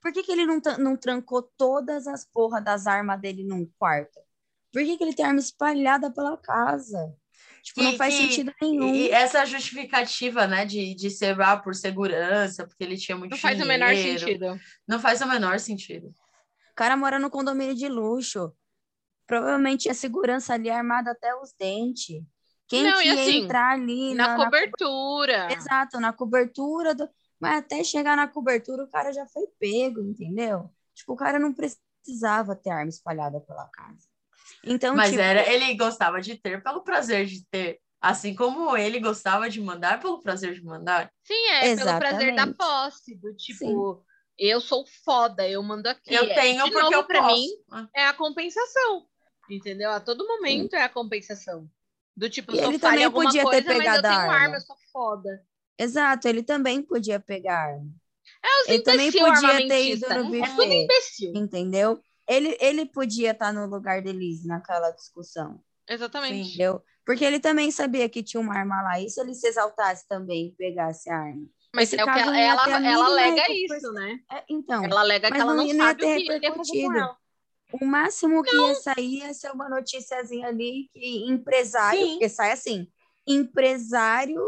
[0.00, 4.18] Por que, que ele não, não trancou todas as porras das armas dele num quarto?
[4.72, 7.14] Por que, que ele tem arma espalhada pela casa?
[7.62, 8.92] Tipo, não faz sentido nenhum.
[8.92, 13.38] E essa justificativa, né, de, de ser lá por segurança, porque ele tinha muito Não
[13.38, 14.60] dinheiro, faz o menor sentido.
[14.86, 16.08] Não faz o menor sentido.
[16.08, 18.52] O cara mora no condomínio de luxo.
[19.26, 22.20] Provavelmente a segurança ali é armada até os dentes.
[22.66, 25.46] Quem não, que ia assim, entrar ali na, na cobertura?
[25.46, 27.08] Na, exato, na cobertura do.
[27.38, 30.70] Mas até chegar na cobertura, o cara já foi pego, entendeu?
[30.94, 34.11] Tipo, o cara não precisava ter arma espalhada pela casa.
[34.64, 35.20] Então, Mas tipo...
[35.20, 37.80] era, ele gostava de ter pelo prazer de ter.
[38.00, 41.12] Assim como ele gostava de mandar pelo prazer de mandar.
[41.22, 41.84] Sim, é Exatamente.
[41.84, 43.74] pelo prazer da posse, do tipo, Sim.
[44.36, 46.12] eu sou foda, eu mando aqui.
[46.12, 47.34] Eu tenho de porque novo, eu pra posso.
[47.34, 47.88] mim ah.
[47.94, 49.06] é a compensação.
[49.48, 49.90] Entendeu?
[49.90, 50.76] A todo momento Sim.
[50.76, 51.68] é a compensação.
[52.16, 54.34] Do tipo, eu ele também podia coisa, ter pegado mas eu tenho arma.
[54.34, 55.42] arma, eu sou foda.
[55.78, 57.90] Exato, ele também podia pegar arma.
[58.44, 60.42] É, os ele também podia ter ido no buffet.
[60.42, 61.32] É tudo imbecil.
[61.34, 62.02] Entendeu?
[62.32, 65.60] Ele, ele podia estar no lugar de Liz naquela discussão.
[65.88, 66.48] Exatamente.
[66.48, 66.82] Entendeu?
[67.04, 69.00] Porque ele também sabia que tinha uma arma lá.
[69.00, 71.46] E se ele se exaltasse também e pegasse a arma?
[71.74, 74.18] Mas é o que ela, ela, ela alega isso, né?
[74.30, 74.84] É, então.
[74.84, 77.16] Ela alega que ela não, não sabe o que ele ela.
[77.72, 78.68] O máximo que não.
[78.68, 82.10] ia sair ia ser uma noticiazinha ali que empresário, Sim.
[82.10, 82.86] porque sai assim,
[83.26, 84.42] empresário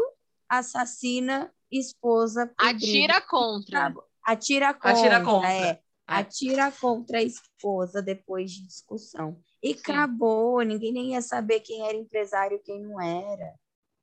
[0.47, 2.51] assassina esposa.
[2.57, 3.93] Atira contra.
[4.23, 4.91] Atira contra.
[4.91, 5.51] Atira contra.
[5.51, 5.84] É.
[6.07, 9.41] Atira contra a esposa depois de discussão.
[9.61, 9.79] E Sim.
[9.79, 13.53] acabou, ninguém nem ia saber quem era empresário e quem não era,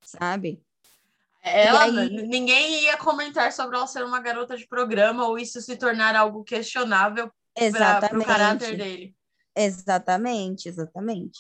[0.03, 0.65] sabe?
[1.43, 2.27] Ela, aí...
[2.27, 6.45] Ninguém ia comentar sobre ela ser uma garota de programa ou isso se tornar algo
[6.45, 9.17] questionável para o caráter dele.
[9.55, 11.39] Exatamente, exatamente.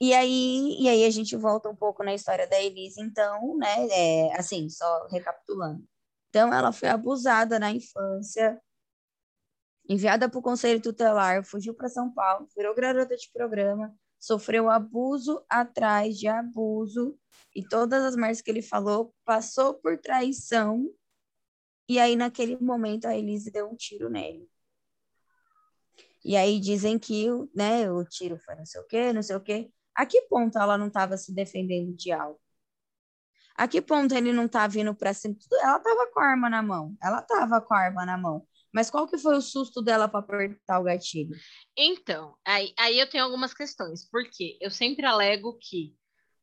[0.00, 3.86] E aí, e aí a gente volta um pouco na história da Elise, então, né?
[3.90, 5.82] É, assim, só recapitulando.
[6.28, 8.60] Então, ela foi abusada na infância,
[9.88, 15.44] enviada para o conselho tutelar, fugiu para São Paulo, virou garota de programa, sofreu abuso
[15.48, 17.18] atrás de abuso,
[17.54, 20.90] e todas as merdas que ele falou, passou por traição,
[21.88, 24.48] e aí naquele momento a Elise deu um tiro nele.
[26.24, 29.40] E aí dizem que né, o tiro foi não sei o quê, não sei o
[29.40, 29.70] quê.
[29.94, 32.40] A que ponto ela não estava se defendendo de algo?
[33.54, 35.36] A que ponto ele não estava vindo para cima?
[35.62, 36.96] Ela estava com a arma na mão.
[37.00, 38.46] Ela estava com a arma na mão.
[38.74, 41.36] Mas qual que foi o susto dela para apertar o gatilho?
[41.76, 44.04] Então, aí, aí eu tenho algumas questões.
[44.10, 45.94] Porque eu sempre alego que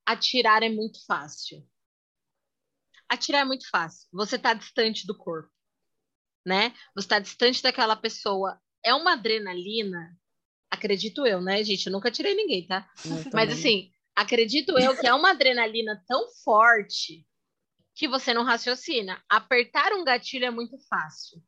[0.05, 1.67] atirar é muito fácil.
[3.09, 4.07] Atirar é muito fácil.
[4.13, 5.51] Você está distante do corpo,
[6.45, 6.73] né?
[6.95, 10.17] Você está distante daquela pessoa é uma adrenalina,
[10.71, 11.85] acredito eu, né, gente?
[11.85, 12.89] Eu nunca tirei ninguém, tá?
[13.33, 17.27] Mas assim, acredito eu que é uma adrenalina tão forte
[17.93, 19.21] que você não raciocina.
[19.29, 21.43] Apertar um gatilho é muito fácil.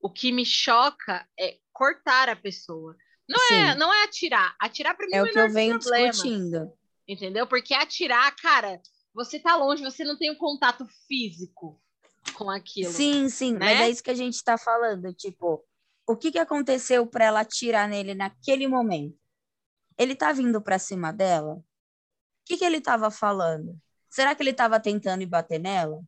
[0.00, 2.96] O que me choca é cortar a pessoa.
[3.28, 4.56] Não é, não é atirar.
[4.58, 6.72] Atirar para mim é o que eu venho problemas, discutindo.
[7.06, 7.46] Entendeu?
[7.46, 8.80] Porque atirar, cara,
[9.14, 11.80] você tá longe, você não tem um contato físico
[12.34, 12.92] com aquilo.
[12.92, 13.58] Sim, sim, né?
[13.60, 15.64] mas é isso que a gente tá falando, tipo,
[16.06, 19.16] o que, que aconteceu para ela atirar nele naquele momento?
[19.96, 21.54] Ele tá vindo para cima dela?
[21.54, 21.64] O
[22.46, 23.78] que, que ele estava falando?
[24.08, 26.00] Será que ele estava tentando ir bater nela?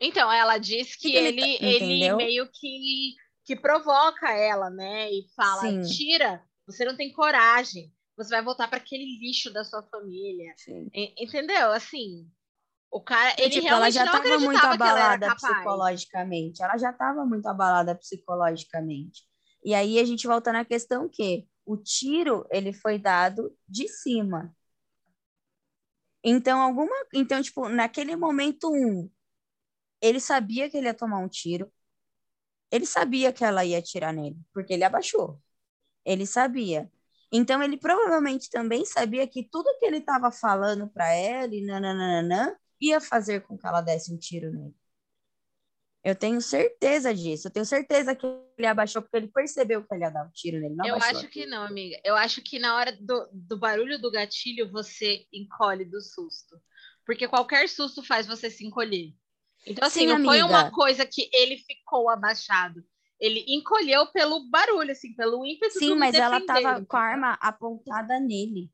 [0.00, 3.14] Então, ela diz que, que ele, ele, tá, ele meio que,
[3.50, 5.10] que provoca ela, né?
[5.10, 5.80] E fala: Sim.
[5.82, 10.54] tira, você não tem coragem, você vai voltar para aquele lixo da sua família.
[10.56, 10.88] Sim.
[10.94, 11.72] Entendeu?
[11.72, 12.30] Assim,
[12.92, 16.62] o cara, ele tipo, realmente ela já estava muito abalada psicologicamente.
[16.62, 19.24] Ela já estava muito abalada psicologicamente.
[19.64, 24.54] E aí a gente volta na questão que o tiro ele foi dado de cima.
[26.22, 29.10] Então alguma, então tipo naquele momento um,
[30.00, 31.68] ele sabia que ele ia tomar um tiro.
[32.70, 35.40] Ele sabia que ela ia atirar nele, porque ele abaixou.
[36.04, 36.90] Ele sabia.
[37.32, 43.00] Então ele provavelmente também sabia que tudo que ele estava falando para ela nananana, ia
[43.00, 44.74] fazer com que ela desse um tiro nele.
[46.02, 47.48] Eu tenho certeza disso.
[47.48, 50.58] Eu tenho certeza que ele abaixou porque ele percebeu que ele ia dar um tiro
[50.58, 50.74] nele.
[50.86, 52.00] eu acho que não, amiga.
[52.02, 56.58] Eu acho que na hora do, do barulho do gatilho você encolhe do susto.
[57.04, 59.12] Porque qualquer susto faz você se encolher.
[59.66, 60.30] Então, assim, Sim, não amiga.
[60.32, 62.82] foi uma coisa que ele ficou abaixado.
[63.18, 68.18] Ele encolheu pelo barulho, assim, pelo ímpeto Sim, mas ela tava com a arma apontada
[68.18, 68.70] nele.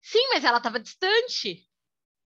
[0.00, 1.66] Sim, mas ela tava distante.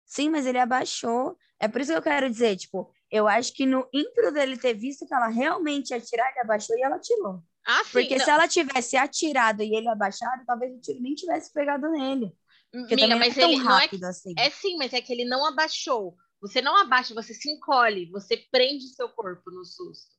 [0.05, 1.38] Sim, mas ele abaixou.
[1.59, 4.73] É por isso que eu quero dizer, tipo, eu acho que no intro dele ter
[4.73, 7.43] visto que ela realmente ia atirar, ele abaixou e ela atirou.
[7.65, 8.23] Ah, sim, Porque não.
[8.23, 12.31] se ela tivesse atirado e ele abaixado, talvez o tiro nem tivesse pegado nele.
[12.71, 14.33] Porque Miga, mas é ele rápido não é, assim.
[14.38, 16.15] É sim, mas é que ele não abaixou.
[16.41, 20.13] Você não abaixa, você se encolhe, você prende seu corpo no susto.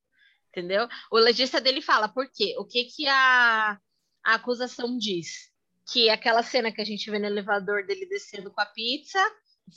[0.48, 0.88] Entendeu?
[1.10, 2.54] O legista dele fala, por quê?
[2.58, 3.78] O que que a,
[4.24, 5.50] a acusação diz?
[5.92, 9.20] Que é aquela cena que a gente vê no elevador dele descendo com a pizza,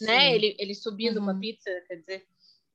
[0.01, 0.33] né?
[0.33, 1.25] Ele, ele subindo uhum.
[1.25, 1.39] com a uhum.
[1.39, 2.27] pizza, quer dizer,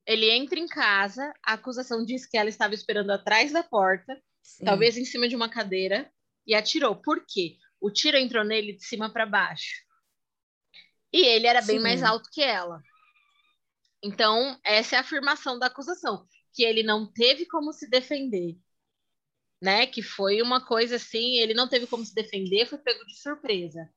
[0.06, 4.64] ele entra em casa, a acusação diz que ela estava esperando atrás da porta, Sim.
[4.64, 6.10] talvez em cima de uma cadeira,
[6.46, 6.96] e atirou.
[6.96, 7.56] Por quê?
[7.80, 9.82] O tiro entrou nele de cima para baixo.
[11.12, 11.82] E ele era bem Sim.
[11.82, 12.82] mais alto que ela.
[14.04, 18.54] Então, essa é a afirmação da acusação, que ele não teve como se defender.
[19.62, 19.86] Né?
[19.86, 23.88] Que foi uma coisa assim, ele não teve como se defender, foi pego de surpresa.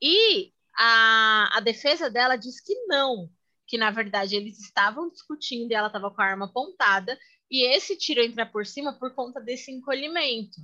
[0.00, 3.28] E a, a defesa dela diz que não,
[3.66, 7.18] que na verdade eles estavam discutindo e ela estava com a arma apontada,
[7.50, 10.60] e esse tiro entra por cima por conta desse encolhimento,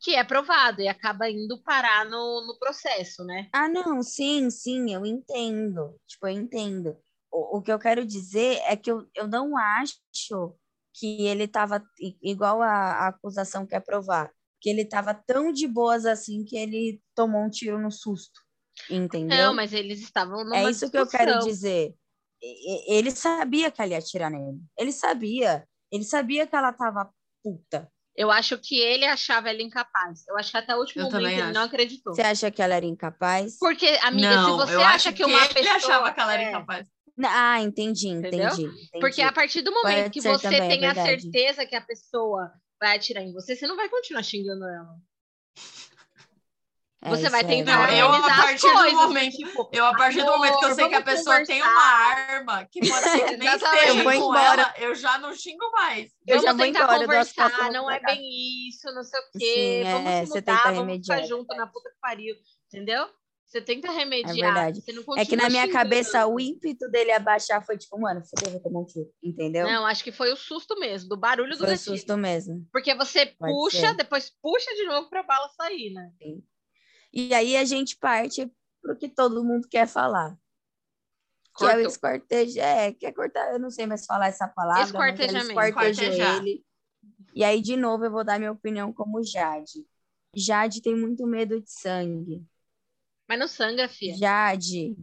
[0.00, 3.48] que é provado e acaba indo parar no, no processo, né?
[3.52, 5.98] Ah, não, sim, sim, eu entendo.
[6.06, 6.96] Tipo, eu entendo.
[7.36, 9.98] O, o que eu quero dizer é que eu, eu não acho
[10.94, 11.84] que ele estava
[12.22, 16.98] igual a, a acusação quer provar, que ele estava tão de boas assim que ele
[17.14, 18.40] tomou um tiro no susto.
[18.88, 19.36] Entendeu?
[19.36, 20.90] Não, mas eles estavam numa É isso discussão.
[20.90, 21.94] que eu quero dizer.
[22.88, 24.58] Ele sabia que ela ia atirar nele.
[24.78, 25.68] Ele sabia.
[25.92, 27.10] Ele sabia que ela tava
[27.42, 27.90] puta.
[28.14, 30.26] Eu acho que ele achava ela incapaz.
[30.26, 31.52] Eu acho que até o último eu momento ele acho.
[31.52, 32.14] não acreditou.
[32.14, 33.58] Você acha que ela era incapaz?
[33.58, 35.58] Porque, amiga, não, se você acha que, que uma pessoa...
[35.58, 36.48] Ele achava que ela era é...
[36.48, 36.95] incapaz.
[37.24, 40.90] Ah, entendi, entendi, entendi, Porque a partir do momento Pode que você também, tem é
[40.90, 44.96] a certeza que a pessoa vai atirar em você, você não vai continuar xingando ela.
[47.02, 48.02] É, você vai tentar é.
[48.02, 50.88] eu, a partir coisas, do momento, tipo, eu, a partir do momento que eu sei
[50.88, 51.52] que a pessoa conversar.
[51.52, 54.62] tem uma arma, que pode ser que nem esteja com embora.
[54.62, 56.10] ela, eu já não xingo mais.
[56.26, 59.82] Eu vamos tentar embora, conversar, não é bem isso, não sei o quê.
[59.84, 62.34] Sim, vamos é, mudar, vamos ficar junto na puta que pariu,
[62.66, 63.06] entendeu?
[63.46, 64.36] Você tenta remediar.
[64.36, 64.82] É verdade.
[65.16, 68.80] é que na minha cabeça o ímpeto dele abaixar foi tipo, mano, você deve tomar
[68.80, 69.66] um tiro, entendeu?
[69.66, 72.66] Não, acho que foi o susto mesmo, do barulho do Foi o susto mesmo.
[72.72, 73.94] Porque você Pode puxa, ser.
[73.94, 76.10] depois puxa de novo pra bala sair, né?
[76.20, 76.42] Sim.
[77.12, 80.36] E aí a gente parte para o que todo mundo quer falar.
[81.56, 82.60] Que é o escortejo.
[82.60, 84.82] É, quer cortar, eu não sei mais falar essa palavra.
[84.82, 85.60] Escortejamento.
[85.60, 86.64] Escortejou ele.
[87.32, 89.86] E aí, de novo, eu vou dar minha opinião como Jade.
[90.34, 92.44] Jade tem muito medo de sangue.
[93.28, 94.16] Mas não sangue, filha.
[94.16, 94.96] Jade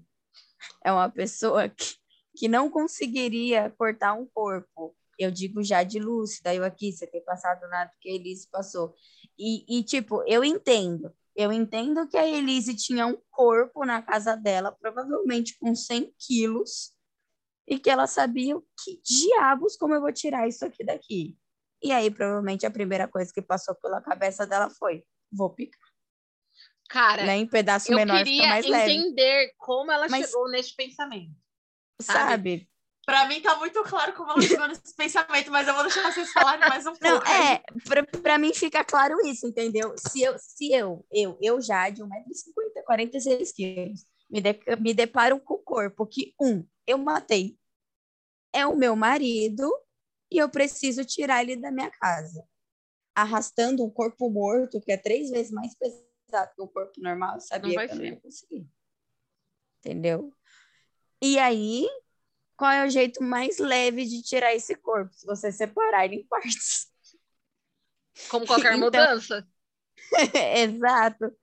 [0.83, 1.95] é uma pessoa que,
[2.35, 4.95] que não conseguiria cortar um corpo.
[5.19, 8.95] Eu digo Jade lúcida, eu aqui, você tem passado nada que a Elise passou.
[9.37, 11.13] E, e, tipo, eu entendo.
[11.35, 16.93] Eu entendo que a Elise tinha um corpo na casa dela, provavelmente com 100 quilos,
[17.67, 21.37] e que ela sabia que diabos como eu vou tirar isso aqui daqui.
[21.81, 25.82] E aí, provavelmente, a primeira coisa que passou pela cabeça dela foi: vou picar.
[26.93, 27.37] Cara, né?
[27.37, 29.53] em pedaço eu menor queria mais entender leve.
[29.57, 31.33] como ela Mas, chegou nesse pensamento.
[31.99, 32.19] Sabe?
[32.19, 32.69] sabe?
[33.03, 36.31] Para mim tá muito claro como ela chegou nesse pensamento, mas eu vou deixar vocês
[36.31, 37.03] falarem mais um pouco.
[37.03, 37.63] Não, é,
[38.21, 39.95] para mim fica claro isso, entendeu?
[39.97, 45.39] Se eu, se eu, eu, eu já de 1,50m, 46 quilos, me, de, me deparo
[45.39, 47.57] com o corpo que, um, eu matei,
[48.53, 49.67] é o meu marido
[50.31, 52.47] e eu preciso tirar ele da minha casa.
[53.15, 56.12] Arrastando um corpo morto, que é três vezes mais pesado
[56.47, 58.67] que o corpo normal, eu sabia que eu não ia conseguir.
[59.79, 60.33] Entendeu?
[61.21, 61.87] E aí,
[62.55, 65.13] qual é o jeito mais leve de tirar esse corpo?
[65.13, 66.91] Se você separar ele em partes.
[68.29, 69.47] Como qualquer então, mudança.
[70.57, 71.35] Exato.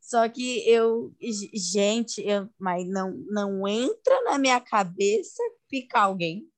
[0.00, 6.48] Só que eu, gente, eu, mas não, não entra na minha cabeça picar alguém.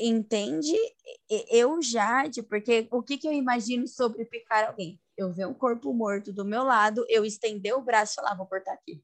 [0.00, 0.74] Entende?
[1.50, 4.98] Eu já, porque o que, que eu imagino sobre picar alguém?
[5.16, 8.46] Eu ver um corpo morto do meu lado, eu estender o braço e falar, vou
[8.46, 9.02] cortar aqui.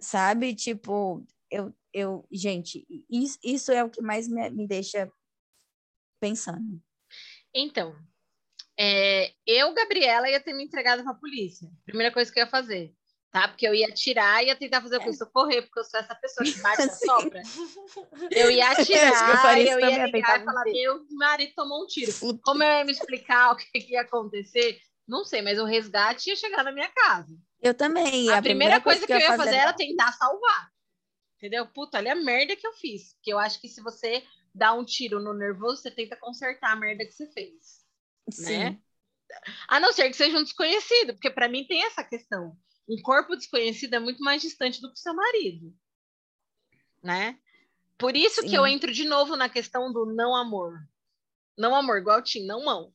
[0.00, 0.54] Sabe?
[0.54, 5.10] Tipo, eu, eu gente, isso, isso é o que mais me, me deixa
[6.20, 6.82] pensando.
[7.54, 7.94] Então,
[8.78, 11.70] é, eu, Gabriela, ia ter me entregado para a polícia.
[11.84, 12.97] Primeira coisa que eu ia fazer
[13.30, 13.48] tá?
[13.48, 16.14] Porque eu ia tirar e ia tentar fazer a pessoa correr, porque eu sou essa
[16.14, 17.42] pessoa que bate a sopra.
[18.30, 22.12] Eu ia atirar, eu, eu ia ligar e falar, meu marido tomou um tiro.
[22.42, 24.78] Como eu ia me explicar o que, que ia acontecer?
[25.06, 27.34] Não sei, mas o resgate ia chegar na minha casa.
[27.60, 28.28] Eu também.
[28.30, 30.70] A, a primeira, primeira, coisa, que eu ia fazer era tentar salvar.
[31.36, 31.66] Entendeu?
[31.66, 33.14] Puta, olha a merda que eu fiz.
[33.14, 34.22] Porque eu acho que se você
[34.54, 37.84] dá um tiro no nervoso, você tenta consertar a merda que você fez.
[38.30, 38.58] Sim.
[38.58, 38.78] Né?
[39.68, 42.56] A não ser que seja um desconhecido, porque para mim tem essa questão
[42.88, 45.74] um corpo desconhecido é muito mais distante do que seu marido,
[47.02, 47.38] né?
[47.98, 48.48] Por isso Sim.
[48.48, 50.78] que eu entro de novo na questão do não amor.
[51.56, 52.94] Não amor, igual Tim, não mão.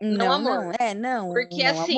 [0.00, 0.64] Não, não amor.
[0.64, 1.32] Não, é, não.
[1.32, 1.96] Porque não assim,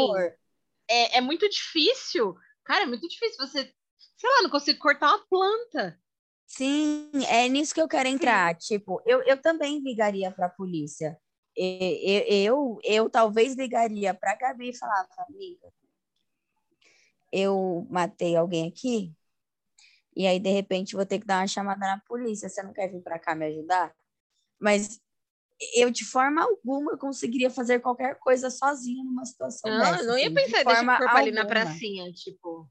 [0.88, 2.36] é, é muito difícil.
[2.64, 3.72] Cara, é muito difícil você,
[4.16, 5.98] sei lá, não conseguir cortar uma planta.
[6.46, 8.54] Sim, é nisso que eu quero entrar.
[8.60, 8.78] Sim.
[8.78, 11.18] Tipo, eu, eu também ligaria para a polícia.
[11.56, 15.72] Eu, eu, eu, talvez ligaria para a Gabi e falava, amiga,
[17.32, 19.14] eu matei alguém aqui,
[20.18, 22.88] e aí de repente vou ter que dar uma chamada na polícia, você não quer
[22.88, 23.94] vir para cá me ajudar?
[24.58, 25.00] Mas
[25.74, 30.02] eu de forma alguma conseguiria fazer qualquer coisa sozinha numa situação não, dessa.
[30.04, 32.68] Não, ia assim, pensar, de o corpo ali na pracinha, tipo...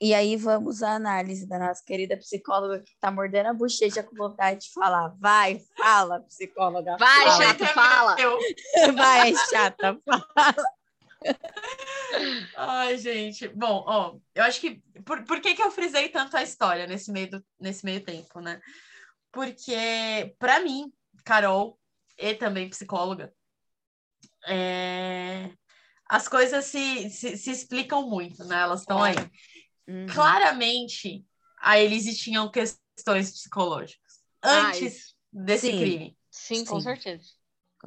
[0.00, 4.14] E aí vamos à análise da nossa querida psicóloga que está mordendo a bochecha com
[4.14, 5.12] vontade de falar.
[5.18, 6.96] Vai, fala, psicóloga.
[6.98, 7.44] Vai, fala.
[7.44, 8.16] chata, fala.
[8.94, 10.64] Vai, chata, fala.
[12.56, 13.48] Ai, gente.
[13.48, 14.82] Bom, ó, eu acho que.
[15.04, 18.40] Por, por que, que eu frisei tanto a história nesse meio, do, nesse meio tempo,
[18.40, 18.60] né?
[19.32, 20.92] Porque, para mim,
[21.24, 21.78] Carol,
[22.16, 23.32] e também psicóloga,
[24.46, 25.50] é...
[26.08, 28.60] as coisas se, se, se, explicam muito, né?
[28.60, 29.14] Elas estão aí.
[29.86, 30.06] Uhum.
[30.06, 31.24] Claramente,
[31.60, 35.78] a Elise tinham questões psicológicas antes desse sim.
[35.78, 36.18] crime.
[36.30, 37.37] Sim, sim, com certeza.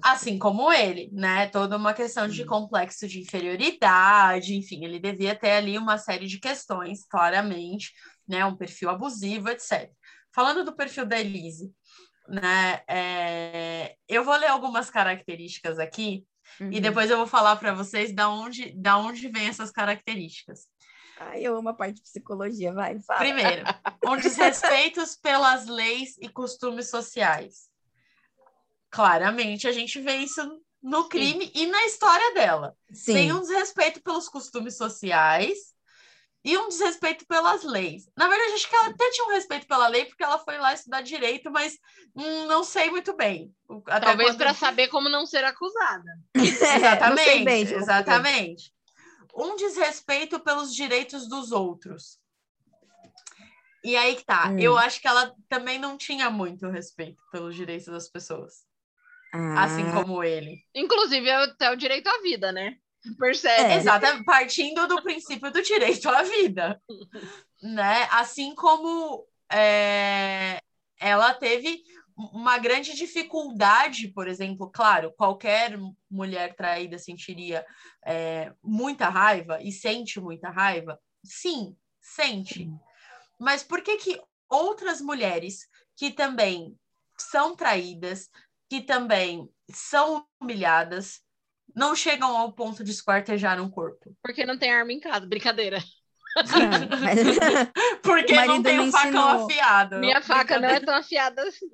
[0.02, 1.48] Assim como ele, né?
[1.48, 6.39] Toda uma questão de complexo de inferioridade, enfim, ele devia ter ali uma série de
[6.39, 7.92] questões, claramente,
[8.28, 8.46] né?
[8.46, 9.92] Um perfil abusivo, etc.
[10.34, 11.74] Falando do perfil da Elise,
[12.28, 12.82] né?
[12.88, 13.96] É...
[14.08, 16.26] Eu vou ler algumas características aqui
[16.62, 16.72] uhum.
[16.72, 20.68] e depois eu vou falar para vocês da onde, da onde vem essas características.
[21.20, 23.20] Ai, eu amo a parte de psicologia, vai, fala.
[23.20, 23.64] Primeiro,
[24.08, 27.70] um desrespeitos pelas leis e costumes sociais
[28.92, 31.52] claramente a gente vê isso no crime Sim.
[31.56, 32.76] e na história dela.
[32.92, 33.14] Sim.
[33.14, 35.58] Tem um desrespeito pelos costumes sociais
[36.44, 38.10] e um desrespeito pelas leis.
[38.18, 40.74] Na verdade, acho que ela até tinha um respeito pela lei, porque ela foi lá
[40.74, 41.78] estudar direito, mas
[42.16, 43.54] hum, não sei muito bem.
[43.88, 44.38] Até Talvez quando...
[44.39, 46.20] para saber como não ser acusada.
[46.36, 48.74] exatamente, bem, exatamente.
[49.36, 52.20] Um desrespeito pelos direitos dos outros.
[53.84, 54.50] E aí que tá.
[54.50, 54.60] Hum.
[54.60, 58.70] Eu acho que ela também não tinha muito respeito pelos direitos das pessoas.
[59.32, 59.63] Ah.
[59.63, 60.59] Assim como ele.
[60.75, 62.75] Inclusive, até o direito à vida, né?
[63.17, 63.73] Percebe?
[63.73, 63.77] É.
[63.77, 66.82] Exatamente, partindo do princípio do direito à vida.
[67.61, 68.07] né?
[68.11, 70.59] Assim como é,
[70.99, 71.84] ela teve
[72.15, 75.77] uma grande dificuldade, por exemplo, claro, qualquer
[76.09, 77.65] mulher traída sentiria
[78.05, 80.99] é, muita raiva e sente muita raiva.
[81.23, 82.69] Sim, sente.
[83.39, 86.77] Mas por que que outras mulheres que também
[87.17, 88.29] são traídas,
[88.72, 91.19] que também são humilhadas,
[91.76, 94.15] não chegam ao ponto de esquartejar um corpo.
[94.24, 95.84] Porque não tem arma em casa, brincadeira.
[98.01, 99.97] Porque não tem o um facão afiado.
[99.99, 101.67] Minha faca não é tão afiada assim.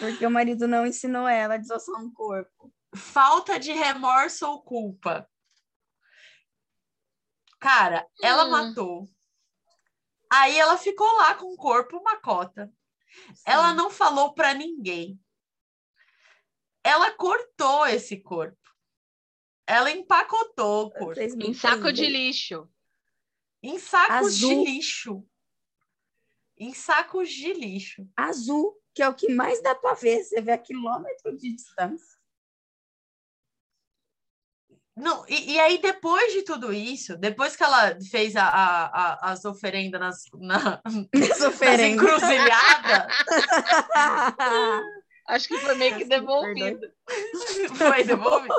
[0.00, 2.72] Porque o marido não ensinou ela a desossar um corpo.
[2.96, 5.28] Falta de remorso ou culpa.
[7.60, 8.50] Cara, ela hum.
[8.50, 9.10] matou.
[10.32, 12.72] Aí ela ficou lá com o corpo, uma cota.
[13.34, 13.42] Sim.
[13.44, 15.20] Ela não falou para ninguém
[16.84, 18.58] ela cortou esse corpo.
[19.66, 21.18] Ela empacotou o corpo.
[21.20, 22.68] Em saco de lixo.
[23.62, 24.50] Em sacos Azul.
[24.50, 25.26] de lixo.
[26.58, 28.06] Em sacos de lixo.
[28.14, 30.22] Azul, que é o que mais dá para ver.
[30.22, 32.14] Você vê a quilômetro de distância.
[34.94, 39.32] Não, e, e, aí, depois de tudo isso, depois que ela fez a, a, a
[39.32, 40.80] as oferendas nas, na,
[41.12, 43.12] nas encruzilhadas.
[45.28, 46.86] Acho que foi meio que devolvido.
[47.76, 48.54] foi devolvido.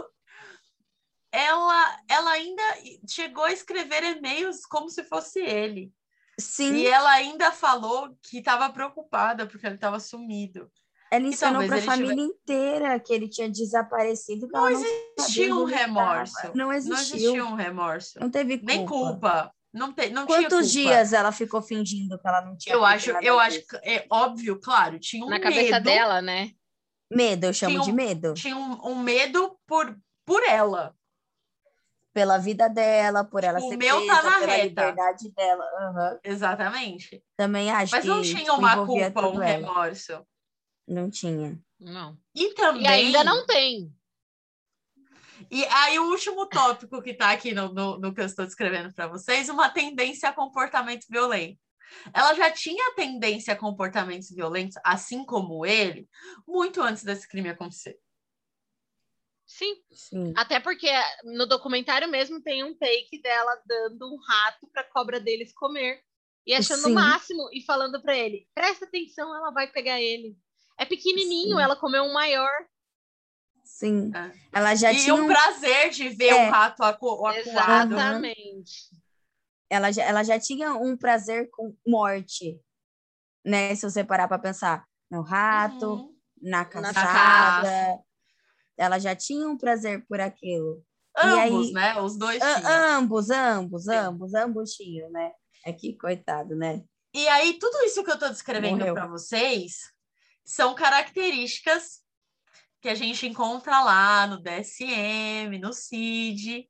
[1.31, 2.63] Ela, ela ainda
[3.09, 5.91] chegou a escrever e-mails como se fosse ele.
[6.39, 6.75] Sim.
[6.75, 10.71] E ela ainda falou que estava preocupada porque ele estava sumido.
[11.11, 12.25] Ela ensinou para a família tiver...
[12.25, 14.47] inteira que ele tinha desaparecido.
[14.51, 16.51] Não, não existia um remorso.
[16.53, 16.95] Não existiu.
[16.95, 18.19] Não existia um remorso.
[18.19, 18.73] Não teve culpa.
[18.73, 19.55] Nem culpa.
[19.75, 22.73] Não, te, não Quantos dias ela ficou fingindo que ela não tinha?
[22.73, 26.51] Eu acho, eu acho que é óbvio, claro, tinha um Na cabeça medo, dela, né?
[27.11, 28.33] Medo, eu chamo um, de medo.
[28.35, 29.93] Tinha um, um, medo por,
[30.25, 30.95] por ela.
[32.13, 34.63] Pela vida dela, por ela o ser meu presa, tá na pela reta.
[34.63, 35.65] liberdade dela.
[35.65, 36.19] Uhum.
[36.23, 37.21] Exatamente.
[37.35, 39.45] Também acho Mas que não tinha uma culpa, um ela.
[39.45, 40.25] remorso.
[40.87, 41.59] Não tinha.
[41.77, 42.17] Não.
[42.33, 42.83] E também.
[42.83, 43.93] E ainda não tem.
[45.51, 48.93] E aí, o último tópico que está aqui no, no, no, que eu estou descrevendo
[48.93, 51.59] para vocês, uma tendência a comportamento violento.
[52.13, 56.09] Ela já tinha tendência a comportamentos violentos, assim como ele,
[56.47, 57.97] muito antes desse crime acontecer.
[59.45, 59.75] Sim.
[59.91, 60.33] Sim.
[60.35, 60.89] Até porque
[61.23, 66.01] no documentário mesmo tem um take dela dando um rato para a cobra deles comer
[66.45, 70.35] e achando o máximo e falando para ele: presta atenção, ela vai pegar ele.
[70.77, 71.61] É pequenininho, Sim.
[71.61, 72.51] ela comeu um maior.
[73.65, 74.11] Sim.
[74.15, 74.31] É.
[74.53, 75.15] Ela já e tinha.
[75.15, 76.47] Um prazer de ver é.
[76.47, 77.37] um rato acu acuado.
[77.37, 78.89] Exatamente.
[79.69, 82.61] Ela já, ela já tinha um prazer com morte,
[83.43, 83.73] né?
[83.75, 86.15] Se você parar para pensar no rato, uhum.
[86.41, 87.99] na caçada.
[88.77, 90.83] Ela já tinha um prazer por aquilo.
[91.17, 91.99] Ambos, aí, né?
[92.01, 92.71] Os dois tinham.
[92.71, 93.95] Ambos, ambos, Sim.
[93.95, 95.31] ambos, ambos tinham, né?
[95.65, 96.83] É que coitado, né?
[97.13, 99.91] E aí, tudo isso que eu estou descrevendo para vocês
[100.43, 102.04] são características
[102.85, 106.69] que a gente encontra lá no DSM, no CID,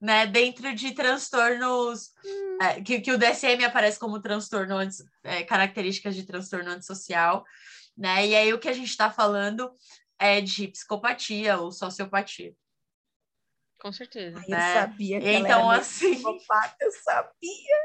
[0.00, 2.58] né, dentro de transtornos, hum.
[2.62, 4.78] é, que, que o DSM aparece como transtorno,
[5.22, 7.44] é, características de transtorno antissocial,
[7.94, 9.70] né, e aí o que a gente está falando
[10.18, 12.54] é de psicopatia ou sociopatia.
[13.78, 14.38] Com certeza.
[14.38, 14.74] Ai, eu né?
[14.80, 17.76] sabia que então, ela era assim, psicopata, eu sabia.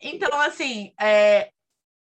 [0.00, 1.50] Então, assim, é,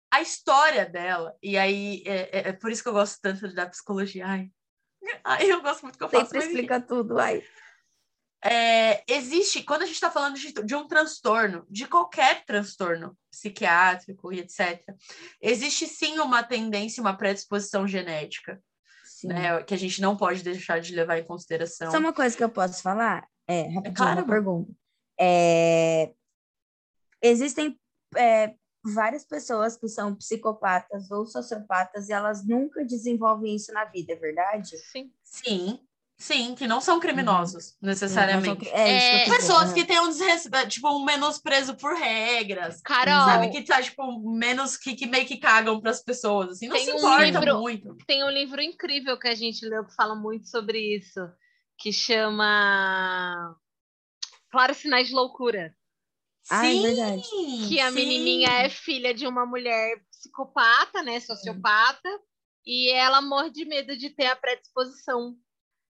[0.10, 3.68] a história dela, e aí é, é, é, por isso que eu gosto tanto da
[3.68, 4.26] psicologia.
[4.26, 4.50] Ai,
[5.24, 6.32] ai eu gosto muito que eu faço.
[6.32, 7.43] Sempre explica tudo, ai.
[8.43, 14.32] É, existe, quando a gente está falando de, de, um transtorno, de qualquer transtorno psiquiátrico
[14.32, 14.84] e etc.,
[15.41, 18.62] existe sim uma tendência, uma predisposição genética,
[19.24, 21.89] né, que a gente não pode deixar de levar em consideração.
[21.89, 24.72] Só uma coisa que eu posso falar, é, rapidinho, claro, uma pergunta.
[25.20, 26.14] É,
[27.22, 27.80] existem
[28.16, 34.13] é, várias pessoas que são psicopatas ou sociopatas e elas nunca desenvolvem isso na vida,
[34.13, 34.78] é verdade?
[34.78, 35.11] Sim.
[35.23, 35.80] Sim.
[36.19, 37.89] Sim, que não são criminosos, uhum.
[37.89, 38.67] necessariamente.
[38.67, 42.82] São, é, é, pessoas que têm um desrespeito, tipo, um menosprezo por regras.
[42.82, 43.28] Carol.
[43.28, 46.75] Sabe, que tá, tipo, menos que, que meio que cagam para as pessoas, assim, não
[46.75, 47.95] tem se um importa livro, muito.
[48.07, 51.19] Tem um livro incrível que a gente leu que fala muito sobre isso,
[51.78, 53.55] que chama
[54.49, 55.71] Claros Sinais de Loucura.
[56.50, 57.24] Ah, é verdade.
[57.68, 57.95] Que a sim.
[57.95, 62.10] menininha é filha de uma mulher psicopata, né, sociopata,
[62.66, 65.38] e ela morre de medo de ter a predisposição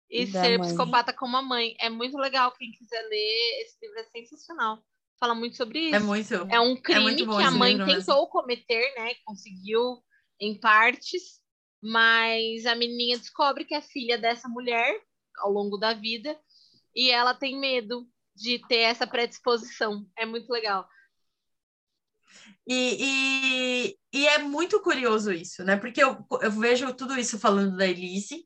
[0.09, 0.69] e da ser mãe.
[0.69, 1.77] psicopata como a mãe.
[1.81, 4.83] É muito legal, quem quiser ler, esse livro é sensacional.
[5.19, 5.97] Fala muito sobre isso.
[5.97, 6.35] É muito.
[6.51, 8.27] É um crime é que a mãe tentou mesmo.
[8.29, 10.03] cometer, né, conseguiu
[10.41, 11.41] em partes,
[11.83, 15.01] mas a menininha descobre que é filha dessa mulher
[15.39, 16.39] ao longo da vida
[16.95, 18.07] e ela tem medo
[18.41, 20.07] de ter essa predisposição.
[20.17, 20.89] É muito legal.
[22.67, 25.77] E, e, e, é muito curioso isso, né?
[25.77, 28.45] Porque eu, eu vejo tudo isso falando da Elise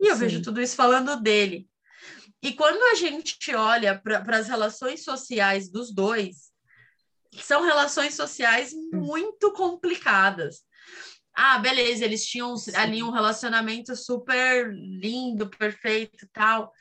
[0.00, 0.20] e eu Sim.
[0.20, 1.68] vejo tudo isso falando dele.
[2.42, 6.50] E quando a gente olha para as relações sociais dos dois,
[7.40, 10.62] são relações sociais muito complicadas.
[11.34, 12.74] Ah, beleza, eles tinham Sim.
[12.74, 16.72] ali um relacionamento super lindo, perfeito tal,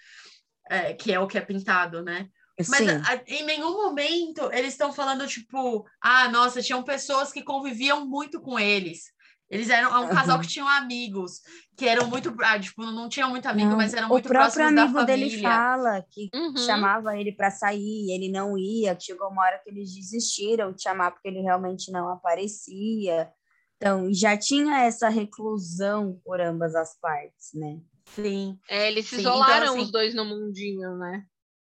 [0.70, 2.30] é, que é o que é pintado, né?
[2.67, 8.05] Mas a, em nenhum momento eles estão falando, tipo, ah, nossa, tinham pessoas que conviviam
[8.05, 9.13] muito com eles.
[9.49, 11.41] Eles eram um casal que tinham amigos,
[11.77, 12.35] que eram muito.
[12.41, 14.89] Ah, tipo, não tinham muito amigo, não, mas eram muito próximos da família.
[14.89, 16.57] O próprio amigo dele fala que uhum.
[16.57, 21.11] chamava ele para sair, ele não ia, chegou uma hora que eles desistiram de chamar
[21.11, 23.29] porque ele realmente não aparecia.
[23.77, 27.79] Então, já tinha essa reclusão por ambas as partes, né?
[28.15, 28.57] Sim.
[28.67, 31.23] É, eles se Sim, então, isolaram então, assim, os dois no mundinho, né?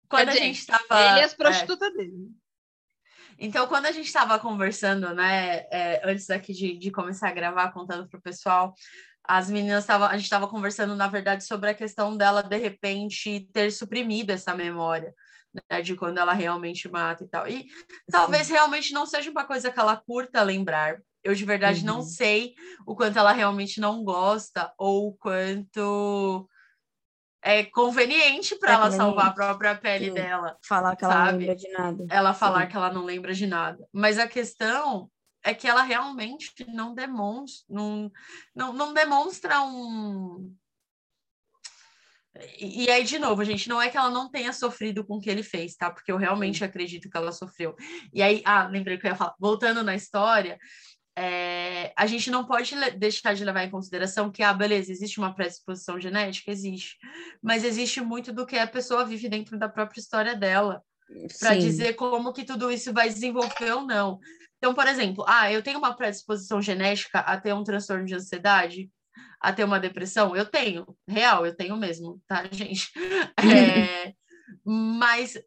[0.10, 0.86] Quando a gente estava.
[0.92, 1.98] Ele e as prostitutas é.
[1.98, 2.32] dele.
[3.38, 7.72] Então, quando a gente estava conversando, né, é, antes aqui de, de começar a gravar,
[7.72, 8.74] contando para o pessoal,
[9.24, 13.50] as meninas estavam, a gente estava conversando, na verdade, sobre a questão dela, de repente,
[13.52, 15.14] ter suprimido essa memória,
[15.70, 17.48] né, de quando ela realmente mata e tal.
[17.48, 17.66] E
[18.10, 20.98] talvez realmente não seja uma coisa que ela curta lembrar.
[21.24, 21.88] Eu, de verdade, uhum.
[21.88, 22.54] não sei
[22.86, 26.48] o quanto ela realmente não gosta ou o quanto
[27.46, 30.14] é conveniente para é ela salvar a própria pele Sim.
[30.16, 30.58] dela.
[30.64, 31.32] Falar que ela sabe?
[31.32, 32.06] não lembra de nada.
[32.10, 32.68] Ela falar Sim.
[32.70, 33.88] que ela não lembra de nada.
[33.94, 35.12] Mas a questão
[35.44, 38.12] é que ela realmente não demonstra, não,
[38.56, 40.56] não, não demonstra um.
[42.60, 45.22] E, e aí, de novo, gente, não é que ela não tenha sofrido com o
[45.22, 45.92] que ele fez, tá?
[45.92, 47.76] Porque eu realmente acredito que ela sofreu.
[48.12, 50.58] E aí, ah, lembrei que eu ia falar, voltando na história,
[51.18, 55.34] é, a gente não pode deixar de levar em consideração que, ah, beleza, existe uma
[55.34, 56.52] predisposição genética?
[56.52, 56.98] Existe.
[57.42, 60.84] Mas existe muito do que a pessoa vive dentro da própria história dela,
[61.40, 64.20] para dizer como que tudo isso vai desenvolver ou não.
[64.58, 68.90] Então, por exemplo, ah, eu tenho uma predisposição genética a ter um transtorno de ansiedade,
[69.40, 70.36] a ter uma depressão?
[70.36, 72.90] Eu tenho, real, eu tenho mesmo, tá, gente?
[73.40, 74.14] É,
[74.66, 75.38] mas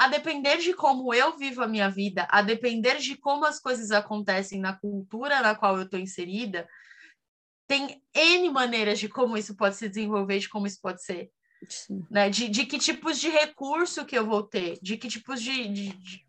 [0.00, 3.90] a depender de como eu vivo a minha vida, a depender de como as coisas
[3.90, 6.66] acontecem na cultura na qual eu estou inserida,
[7.68, 11.30] tem N maneiras de como isso pode se desenvolver, de como isso pode ser.
[12.10, 12.30] Né?
[12.30, 16.24] De, de que tipos de recurso que eu vou ter, de que tipos de, de,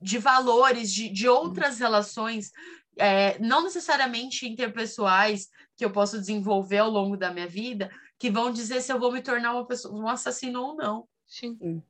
[0.00, 2.50] de valores, de, de outras relações,
[2.98, 5.46] é, não necessariamente interpessoais,
[5.76, 7.88] que eu posso desenvolver ao longo da minha vida,
[8.18, 11.06] que vão dizer se eu vou me tornar uma pessoa, um assassino ou não.
[11.28, 11.80] Sim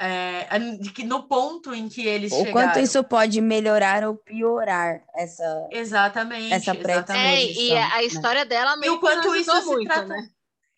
[0.00, 2.52] é, de que no ponto em que eles o chegaram.
[2.52, 8.04] quanto isso pode melhorar ou piorar essa exatamente essa pré é, e a né?
[8.04, 10.30] história dela meio e o quanto isso se muito, trata né?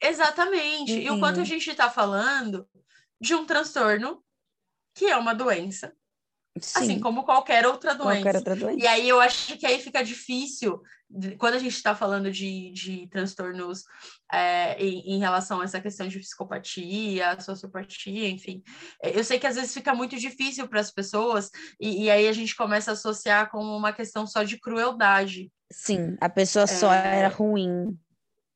[0.02, 0.98] exatamente uhum.
[0.98, 1.44] e o quanto a uhum.
[1.44, 2.66] gente está falando
[3.20, 4.20] de um transtorno
[4.92, 5.92] que é uma doença
[6.60, 6.80] Sim.
[6.80, 8.22] assim como qualquer outra doença.
[8.22, 8.78] Qualquer outra doença.
[8.78, 10.82] E aí eu acho que aí fica difícil,
[11.38, 13.84] quando a gente está falando de, de transtornos
[14.32, 18.62] é, em, em, relação a essa questão de psicopatia, sociopatia, enfim.
[19.02, 22.26] É, eu sei que às vezes fica muito difícil para as pessoas, e, e, aí
[22.26, 25.52] a gente começa a associar com uma questão só de crueldade.
[25.70, 27.18] Sim, a pessoa só é...
[27.18, 27.98] era ruim.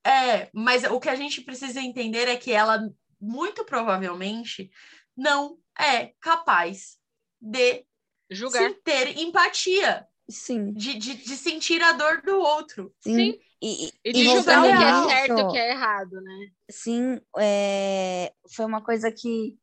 [0.06, 2.80] É, mas o que a gente precisa entender é que ela,
[3.20, 4.70] muito provavelmente,
[5.16, 6.96] não é capaz
[7.40, 7.84] de
[8.30, 10.06] julgar, ter empatia.
[10.28, 10.72] Sim.
[10.72, 12.92] De, de, de, sentir a dor do outro.
[13.00, 13.14] Sim.
[13.14, 13.38] Sim.
[13.62, 16.48] E, e, de julgar o que é certo e o que é errado, né?
[16.70, 19.58] Sim, é, foi uma coisa que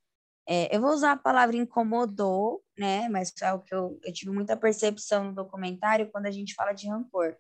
[0.48, 3.08] é, eu vou usar a palavra incomodou, né?
[3.10, 6.74] Mas é o que eu, eu tive muita percepção no documentário quando a gente fala
[6.74, 7.36] de rancor.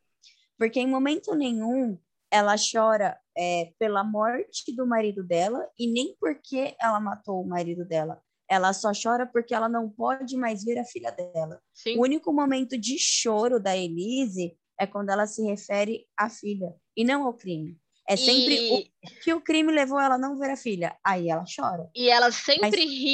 [0.58, 1.97] Porque em momento nenhum
[2.32, 7.86] ela chora é, pela morte do marido dela e nem porque ela matou o marido
[7.86, 8.22] dela.
[8.49, 11.62] Ela só chora porque ela não pode mais ver a filha dela.
[11.74, 11.97] Sim.
[11.97, 17.03] O único momento de choro da Elise é quando ela se refere à filha e
[17.03, 17.80] não ao crime.
[18.07, 18.91] É sempre e...
[19.05, 20.97] o que o crime levou ela a não ver a filha.
[21.03, 21.89] Aí ela chora.
[21.95, 23.13] E ela sempre ri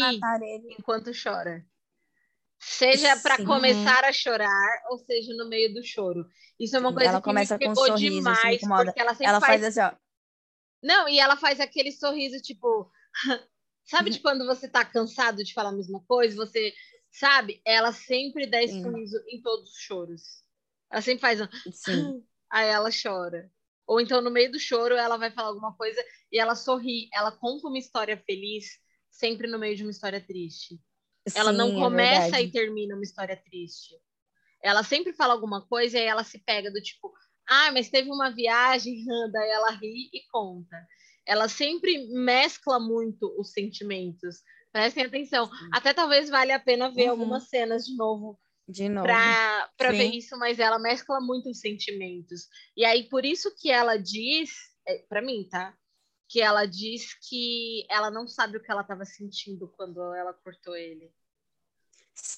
[0.78, 1.64] enquanto chora.
[2.60, 6.26] Seja para começar a chorar, ou seja no meio do choro.
[6.60, 9.12] Isso é uma coisa ela que começa me pegou com um sorriso, demais, porque ela
[9.12, 9.62] sempre ela faz...
[9.62, 10.00] faz assim, ó.
[10.84, 12.92] Não, e ela faz aquele sorriso tipo
[13.90, 16.36] Sabe de quando você tá cansado de falar a mesma coisa?
[16.36, 16.74] Você
[17.12, 17.60] sabe?
[17.66, 20.44] Ela sempre dá esse sorriso em todos os choros.
[20.92, 21.48] Ela sempre faz um.
[21.72, 22.24] Sim.
[22.52, 23.52] Aí ela chora.
[23.86, 27.10] Ou então, no meio do choro, ela vai falar alguma coisa e ela sorri.
[27.14, 28.66] Ela conta uma história feliz
[29.10, 30.80] sempre no meio de uma história triste.
[31.36, 33.96] Ela Sim, não é começa é e termina uma história triste.
[34.64, 37.14] Ela sempre fala alguma coisa e aí ela se pega do tipo,
[37.48, 40.78] ah, mas teve uma viagem, daí ela ri e conta
[41.30, 44.42] ela sempre mescla muito os sentimentos.
[44.72, 45.46] Prestem atenção.
[45.46, 45.70] Sim.
[45.72, 47.12] Até talvez valha a pena ver uhum.
[47.12, 48.40] algumas cenas de novo.
[48.70, 49.08] De novo.
[49.08, 52.48] Para ver isso, mas ela mescla muito os sentimentos.
[52.78, 54.52] E aí, por isso que ela diz,
[54.88, 55.74] é, para mim, tá?
[56.30, 60.76] Que ela diz que ela não sabe o que ela estava sentindo quando ela cortou
[60.78, 61.12] ele.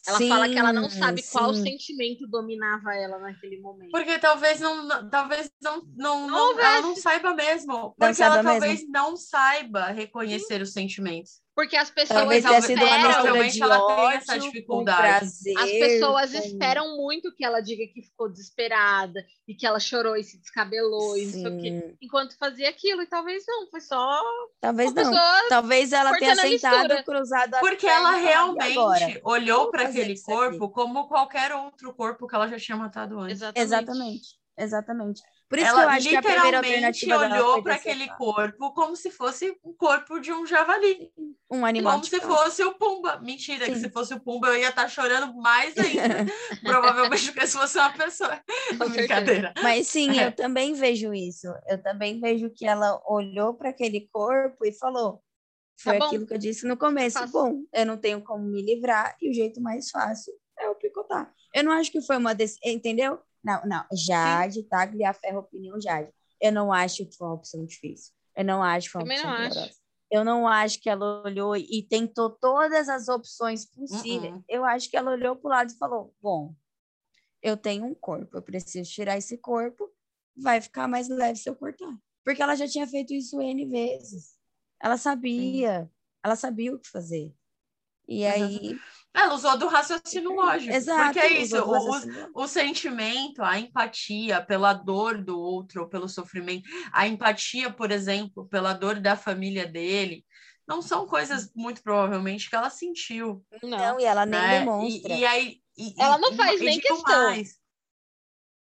[0.08, 1.32] Ela sim, fala que ela não sabe sim.
[1.34, 3.92] qual sentimento dominava ela naquele momento.
[3.92, 7.94] Porque talvez não, talvez não, não, não, não ela não saiba mesmo.
[7.98, 8.92] Porque ela talvez mesmo.
[8.92, 10.62] não saiba reconhecer sim.
[10.62, 11.41] os sentimentos.
[11.54, 15.20] Porque as pessoas esperam, provavelmente ela tem essa dificuldade.
[15.20, 16.38] Prazer, as pessoas com...
[16.38, 21.18] esperam muito que ela diga que ficou desesperada e que ela chorou e se descabelou
[21.18, 23.02] e isso aqui, enquanto fazia aquilo.
[23.02, 24.22] E talvez não, foi só.
[24.62, 25.12] Talvez não.
[25.50, 31.94] Talvez ela tenha sentado cruzado Porque ela realmente olhou para aquele corpo como qualquer outro
[31.94, 33.42] corpo que ela já tinha matado antes.
[33.42, 33.62] Exatamente.
[33.62, 34.42] Exatamente.
[34.58, 35.22] Exatamente.
[35.52, 38.96] Por isso ela que eu acho que a primeira alternativa olhou para aquele corpo como
[38.96, 41.12] se fosse o corpo de um javali.
[41.52, 41.92] Um animal.
[41.92, 43.20] Como se fosse o Pumba.
[43.20, 43.74] Mentira, Sim.
[43.74, 46.26] que se fosse o Pumba eu ia estar tá chorando mais ainda.
[46.64, 48.40] Provavelmente do que se fosse uma pessoa.
[48.94, 49.54] Brincadeira.
[49.62, 50.28] Mas sim, é.
[50.28, 51.48] eu também vejo isso.
[51.68, 55.22] Eu também vejo que ela olhou para aquele corpo e falou:
[55.78, 57.20] foi tá aquilo que eu disse no começo.
[57.20, 57.34] Fácil.
[57.34, 61.30] Bom, eu não tenho como me livrar e o jeito mais fácil é o picotar.
[61.54, 63.20] Eu não acho que foi uma decisão, entendeu?
[63.44, 63.86] Não, não.
[63.94, 64.84] Jade, tá?
[64.84, 66.12] a ferro opinião Jade.
[66.40, 68.14] Eu não acho que foi uma opção difícil.
[68.36, 69.82] Eu não acho que foi uma opção dolorosa.
[70.10, 74.34] Eu não acho que ela olhou e tentou todas as opções possíveis.
[74.34, 74.44] Uh -uh.
[74.50, 76.54] Eu acho que ela olhou para o lado e falou: Bom,
[77.42, 79.90] eu tenho um corpo, eu preciso tirar esse corpo,
[80.36, 81.98] vai ficar mais leve se eu cortar.
[82.26, 84.36] Porque ela já tinha feito isso N vezes.
[84.82, 85.90] Ela sabia, Sim.
[86.24, 87.34] ela sabia o que fazer.
[88.12, 88.78] E aí.
[89.14, 90.74] Ela usou do raciocínio lógico.
[90.74, 91.04] Exato.
[91.04, 96.70] Porque é isso, o, o, sentimento, a empatia pela dor do outro, ou pelo sofrimento,
[96.94, 100.26] a empatia, por exemplo, pela dor da família dele,
[100.66, 103.46] não são coisas muito provavelmente que ela sentiu.
[103.62, 104.60] Não, e ela nem né?
[104.60, 105.14] demonstra.
[105.14, 105.62] E, e aí.
[105.78, 107.24] E, ela não faz nem questão.
[107.24, 107.60] Mais.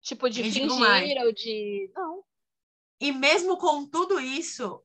[0.01, 1.91] Tipo, de fingir ou de.
[1.95, 2.23] Não.
[2.99, 4.81] E mesmo com tudo isso,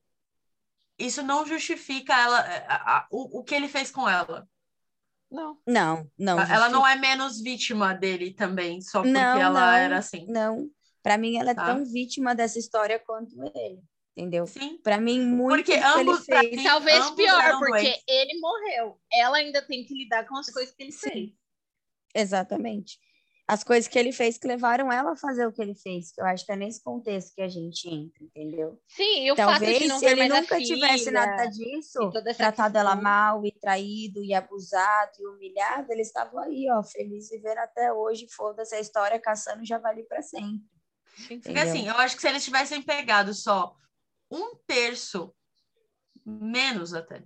[0.97, 4.47] isso não justifica ela, a, a, o, o que ele fez com ela.
[5.29, 5.57] Não.
[5.67, 6.39] Não, não.
[6.39, 10.25] Ela não é menos vítima dele também, só porque não, ela não, era assim.
[10.27, 10.69] Não.
[11.03, 11.65] Para mim, ela é tá.
[11.65, 13.81] tão vítima dessa história quanto ele.
[14.15, 14.47] Entendeu?
[14.47, 14.79] Sim.
[14.81, 18.03] Para mim, muito porque ambos, fez, Talvez ambos pior, porque doentes.
[18.07, 18.99] ele morreu.
[19.13, 21.09] Ela ainda tem que lidar com as coisas que ele Sim.
[21.09, 21.29] fez.
[22.15, 22.99] Exatamente
[23.47, 26.11] as coisas que ele fez que levaram ela a fazer o que ele fez.
[26.11, 28.77] Que eu acho que é nesse contexto que a gente entra, entendeu?
[28.87, 32.81] Sim, e o Talvez fato de não se ele nunca tivesse nada disso, tratado questão.
[32.81, 37.93] ela mal e traído e abusado e humilhado, eles estavam aí, ó, felizes viver até
[37.93, 40.61] hoje, foda-se a história, caçando javali para sempre.
[41.27, 43.73] Porque assim, eu acho que se eles tivessem pegado só
[44.29, 45.33] um terço,
[46.25, 47.23] menos até,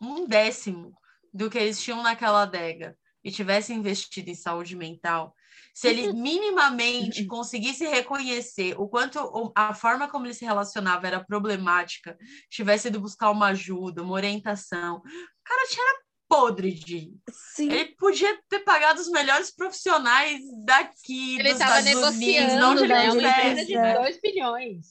[0.00, 0.94] um décimo
[1.32, 5.34] do que eles tinham naquela adega e tivessem investido em saúde mental,
[5.78, 12.18] se ele minimamente conseguisse reconhecer o quanto a forma como ele se relacionava era problemática,
[12.50, 15.02] tivesse ido buscar uma ajuda, uma orientação, o
[15.44, 15.84] cara tinha
[16.28, 17.12] podre de.
[17.30, 17.70] Sim.
[17.70, 23.12] Ele podia ter pagado os melhores profissionais daqui, ele estava negociando, né?
[23.12, 24.86] Uma empresa de 2 bilhões.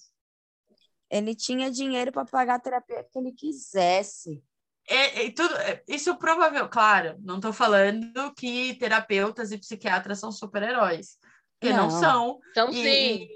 [1.12, 4.42] Ele tinha dinheiro para pagar a terapia que ele quisesse.
[4.90, 10.32] É, é, tudo, é, isso provável, claro, não estou falando que terapeutas e psiquiatras são
[10.32, 11.18] super-heróis,
[11.60, 12.40] porque não, não são.
[12.52, 13.28] Então, sim.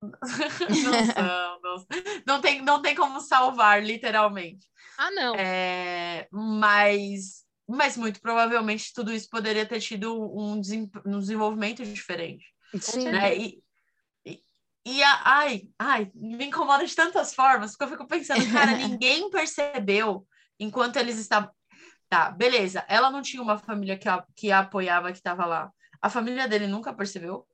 [0.02, 1.86] não são, não,
[2.26, 4.64] não, tem, não tem como salvar, literalmente.
[4.96, 5.34] Ah, não.
[5.34, 10.60] É, mas, mas muito provavelmente tudo isso poderia ter tido um,
[11.04, 12.44] um desenvolvimento diferente.
[12.80, 13.10] Sim.
[13.10, 13.36] Né?
[13.36, 13.62] E,
[14.24, 14.40] e,
[14.86, 19.28] e a, ai, ai, me incomoda de tantas formas, porque eu fico pensando, cara, ninguém
[19.30, 20.24] percebeu
[20.62, 21.50] enquanto eles estavam.
[22.08, 22.84] Tá, beleza.
[22.88, 25.72] Ela não tinha uma família que a, que a apoiava, que estava lá.
[26.00, 27.46] A família dele nunca percebeu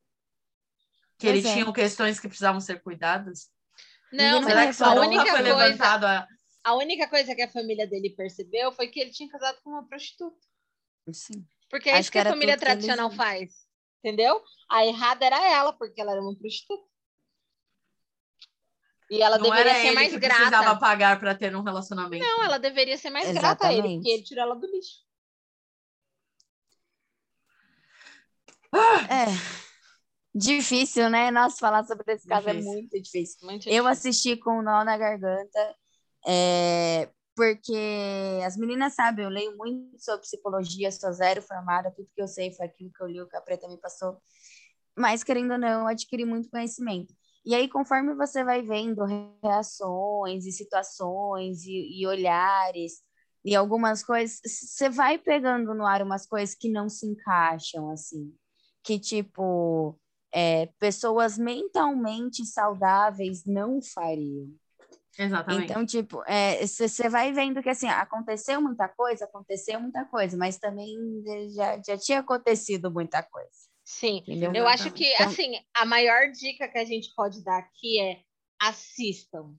[1.18, 1.52] que pois ele é.
[1.52, 3.50] tinha questões que precisavam ser cuidadas.
[4.12, 5.84] Não, mas a única coisa.
[5.84, 6.28] A...
[6.64, 9.86] a única coisa que a família dele percebeu foi que ele tinha casado com uma
[9.86, 10.38] prostituta.
[11.12, 11.46] Sim.
[11.70, 13.66] Porque é Acho isso que, que a família tradicional faz.
[14.02, 14.42] Entendeu?
[14.70, 16.87] A errada era ela, porque ela era uma prostituta.
[19.10, 20.34] E ela não deveria ser mais grata.
[20.34, 22.24] precisava pagar para ter um relacionamento.
[22.24, 23.58] Não, ela deveria ser mais Exatamente.
[23.58, 25.08] grata a ele, porque ele tirou ela do lixo.
[29.08, 29.58] É.
[30.34, 31.30] Difícil, né?
[31.30, 32.70] Nossa, falar sobre esse caso é difícil.
[32.70, 33.38] é muito difícil.
[33.42, 33.78] Muito difícil.
[33.78, 35.76] Eu assisti com um nó na garganta,
[36.26, 42.20] é, porque as meninas sabem, eu leio muito sobre psicologia, sou zero formada, tudo que
[42.20, 44.20] eu sei foi aquilo que eu li, o que a Preta me passou.
[44.96, 47.14] Mas, querendo ou não, eu adquiri muito conhecimento.
[47.48, 49.06] E aí, conforme você vai vendo
[49.42, 53.02] reações e situações e, e olhares
[53.42, 58.34] e algumas coisas, você vai pegando no ar umas coisas que não se encaixam, assim.
[58.82, 59.98] Que, tipo,
[60.30, 64.52] é, pessoas mentalmente saudáveis não fariam.
[65.18, 65.72] Exatamente.
[65.72, 66.22] Então, tipo,
[66.60, 70.94] você é, vai vendo que, assim, aconteceu muita coisa, aconteceu muita coisa, mas também
[71.56, 73.67] já, já tinha acontecido muita coisa.
[73.90, 74.52] Sim, Entendeu?
[74.52, 78.20] eu acho que, então, assim, a maior dica que a gente pode dar aqui é
[78.60, 79.54] assistam.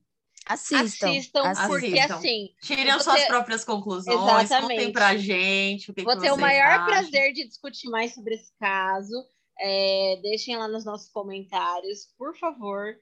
[0.46, 1.08] Assistam.
[1.10, 2.14] Assistam, porque assistam.
[2.14, 2.54] assim.
[2.62, 4.78] Tirem suas próprias conclusões, Exatamente.
[4.78, 5.90] contem pra gente.
[5.90, 6.86] O que vou que ter o maior acham.
[6.86, 9.12] prazer de discutir mais sobre esse caso.
[9.58, 12.94] É, deixem lá nos nossos comentários, por favor,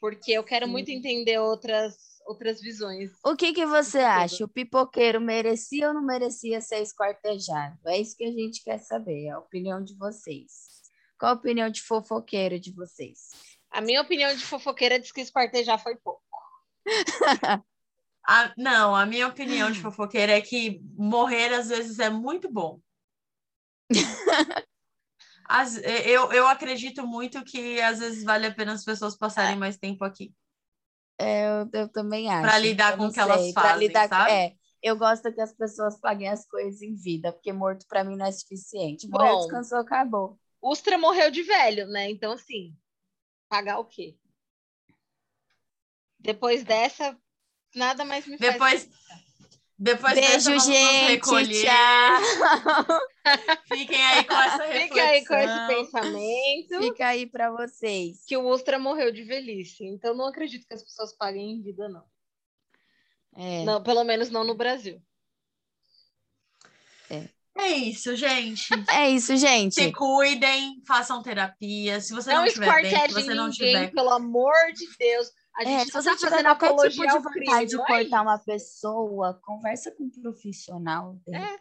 [0.00, 0.72] porque eu quero Sim.
[0.72, 1.96] muito entender outras,
[2.26, 3.10] outras visões.
[3.24, 4.44] O que, que você acha?
[4.44, 7.78] O pipoqueiro merecia ou não merecia ser esquartejado?
[7.86, 10.50] É isso que a gente quer saber, a opinião de vocês.
[11.18, 13.30] Qual a opinião de fofoqueiro de vocês?
[13.70, 16.22] A minha opinião de fofoqueira diz que espartejar foi pouco.
[18.26, 22.80] a, não, a minha opinião de fofoqueira é que morrer às vezes é muito bom.
[25.48, 29.56] As, eu, eu acredito muito que às vezes vale a pena as pessoas passarem é.
[29.58, 30.34] mais tempo aqui.
[31.18, 32.42] É, eu, eu também acho.
[32.42, 34.30] Para lidar com o que elas fazem, lidar, sabe?
[34.30, 38.16] É, eu gosto que as pessoas paguem as coisas em vida, porque morto para mim
[38.16, 39.08] não é suficiente.
[39.08, 40.38] Morreu, Bom, descansou, acabou.
[40.62, 42.10] Ustra morreu de velho, né?
[42.10, 42.76] Então, assim,
[43.48, 44.16] pagar o quê?
[46.18, 47.16] Depois dessa,
[47.74, 48.84] nada mais me Depois...
[48.84, 49.25] faz...
[49.78, 51.20] Depois Beijo, gente.
[51.20, 51.40] Tchau.
[53.68, 54.88] Fiquem aí com essa reflexão.
[54.88, 56.78] Fica aí com esse pensamento.
[56.80, 58.24] Fica aí para vocês.
[58.26, 59.84] Que o Ustra morreu de velhice.
[59.84, 62.04] Então não acredito que as pessoas paguem em vida, não.
[63.36, 63.64] É.
[63.64, 65.02] Não, pelo menos não no Brasil.
[67.10, 67.28] É.
[67.58, 68.68] É isso, gente.
[68.90, 69.74] É isso, gente.
[69.74, 72.00] Se cuidem, façam terapia.
[72.00, 73.92] Se você não, não estiver bem, se você não ninguém, tiver...
[73.92, 77.18] pelo amor de Deus, a é, gente é, se você tá tiver qualquer tipo de
[77.18, 81.18] vontade de é cortar é uma pessoa, conversa com um profissional.
[81.32, 81.56] É.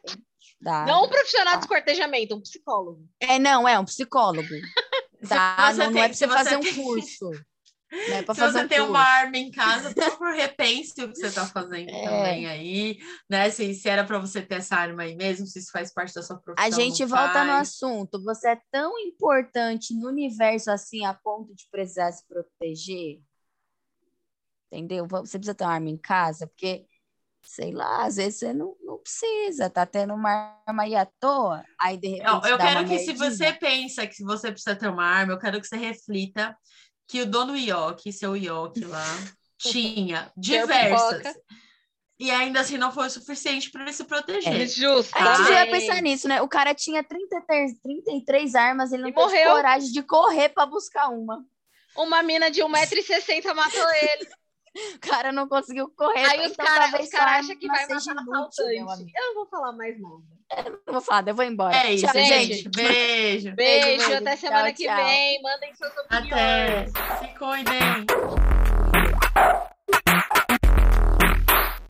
[0.61, 1.59] Dá, não um profissional tá.
[1.59, 3.07] de escortejamento, um psicólogo.
[3.19, 4.47] É, não, é um psicólogo.
[5.27, 5.73] Tá?
[5.73, 7.31] não, tem, não é pra você fazer um curso.
[7.91, 8.91] Né, se você um tem curso.
[8.91, 12.03] uma arma em casa, por favor, repense o que você está fazendo é.
[12.03, 13.49] também aí, né?
[13.49, 16.22] Se, se era para você ter essa arma aí mesmo, se isso faz parte da
[16.22, 16.63] sua profissão.
[16.63, 17.47] A gente volta faz.
[17.47, 18.23] no assunto.
[18.23, 23.19] Você é tão importante no universo assim a ponto de precisar se proteger?
[24.71, 25.07] Entendeu?
[25.07, 26.85] Você precisa ter uma arma em casa, porque,
[27.43, 31.63] sei lá, às vezes você não, não precisa, tá tendo uma arma aí à toa,
[31.79, 32.45] aí de repente.
[32.45, 35.59] Eu, eu quero que, se você pensa que você precisa ter uma arma, eu quero
[35.61, 36.57] que você reflita
[37.07, 39.05] que o dono Ioki, seu Ioki lá,
[39.57, 41.35] tinha diversas.
[42.17, 44.61] E ainda assim não foi o suficiente para ele se proteger.
[44.61, 45.13] É justo.
[45.17, 46.41] A gente ia pensar nisso, né?
[46.41, 49.51] O cara tinha 33, 33 armas, ele não teve morreu.
[49.51, 51.45] coragem de correr para buscar uma.
[51.95, 54.29] Uma mina de 1,60m matou ele.
[54.95, 56.26] O cara não conseguiu correr.
[56.26, 59.14] Aí os caras os cara acham que vai matar assaltante.
[59.15, 60.23] Eu não vou falar mais nada.
[60.57, 61.76] Eu não vou falar, eu vou embora.
[61.76, 62.69] É isso, tchau, gente.
[62.69, 62.69] Beijo.
[62.76, 64.14] Beijo, beijo, beijo.
[64.15, 64.95] Até semana tchau, que tchau.
[64.95, 65.41] vem.
[65.41, 66.31] Mandem suas opiniões.
[66.31, 66.88] Até.
[66.88, 68.06] Se cuidem.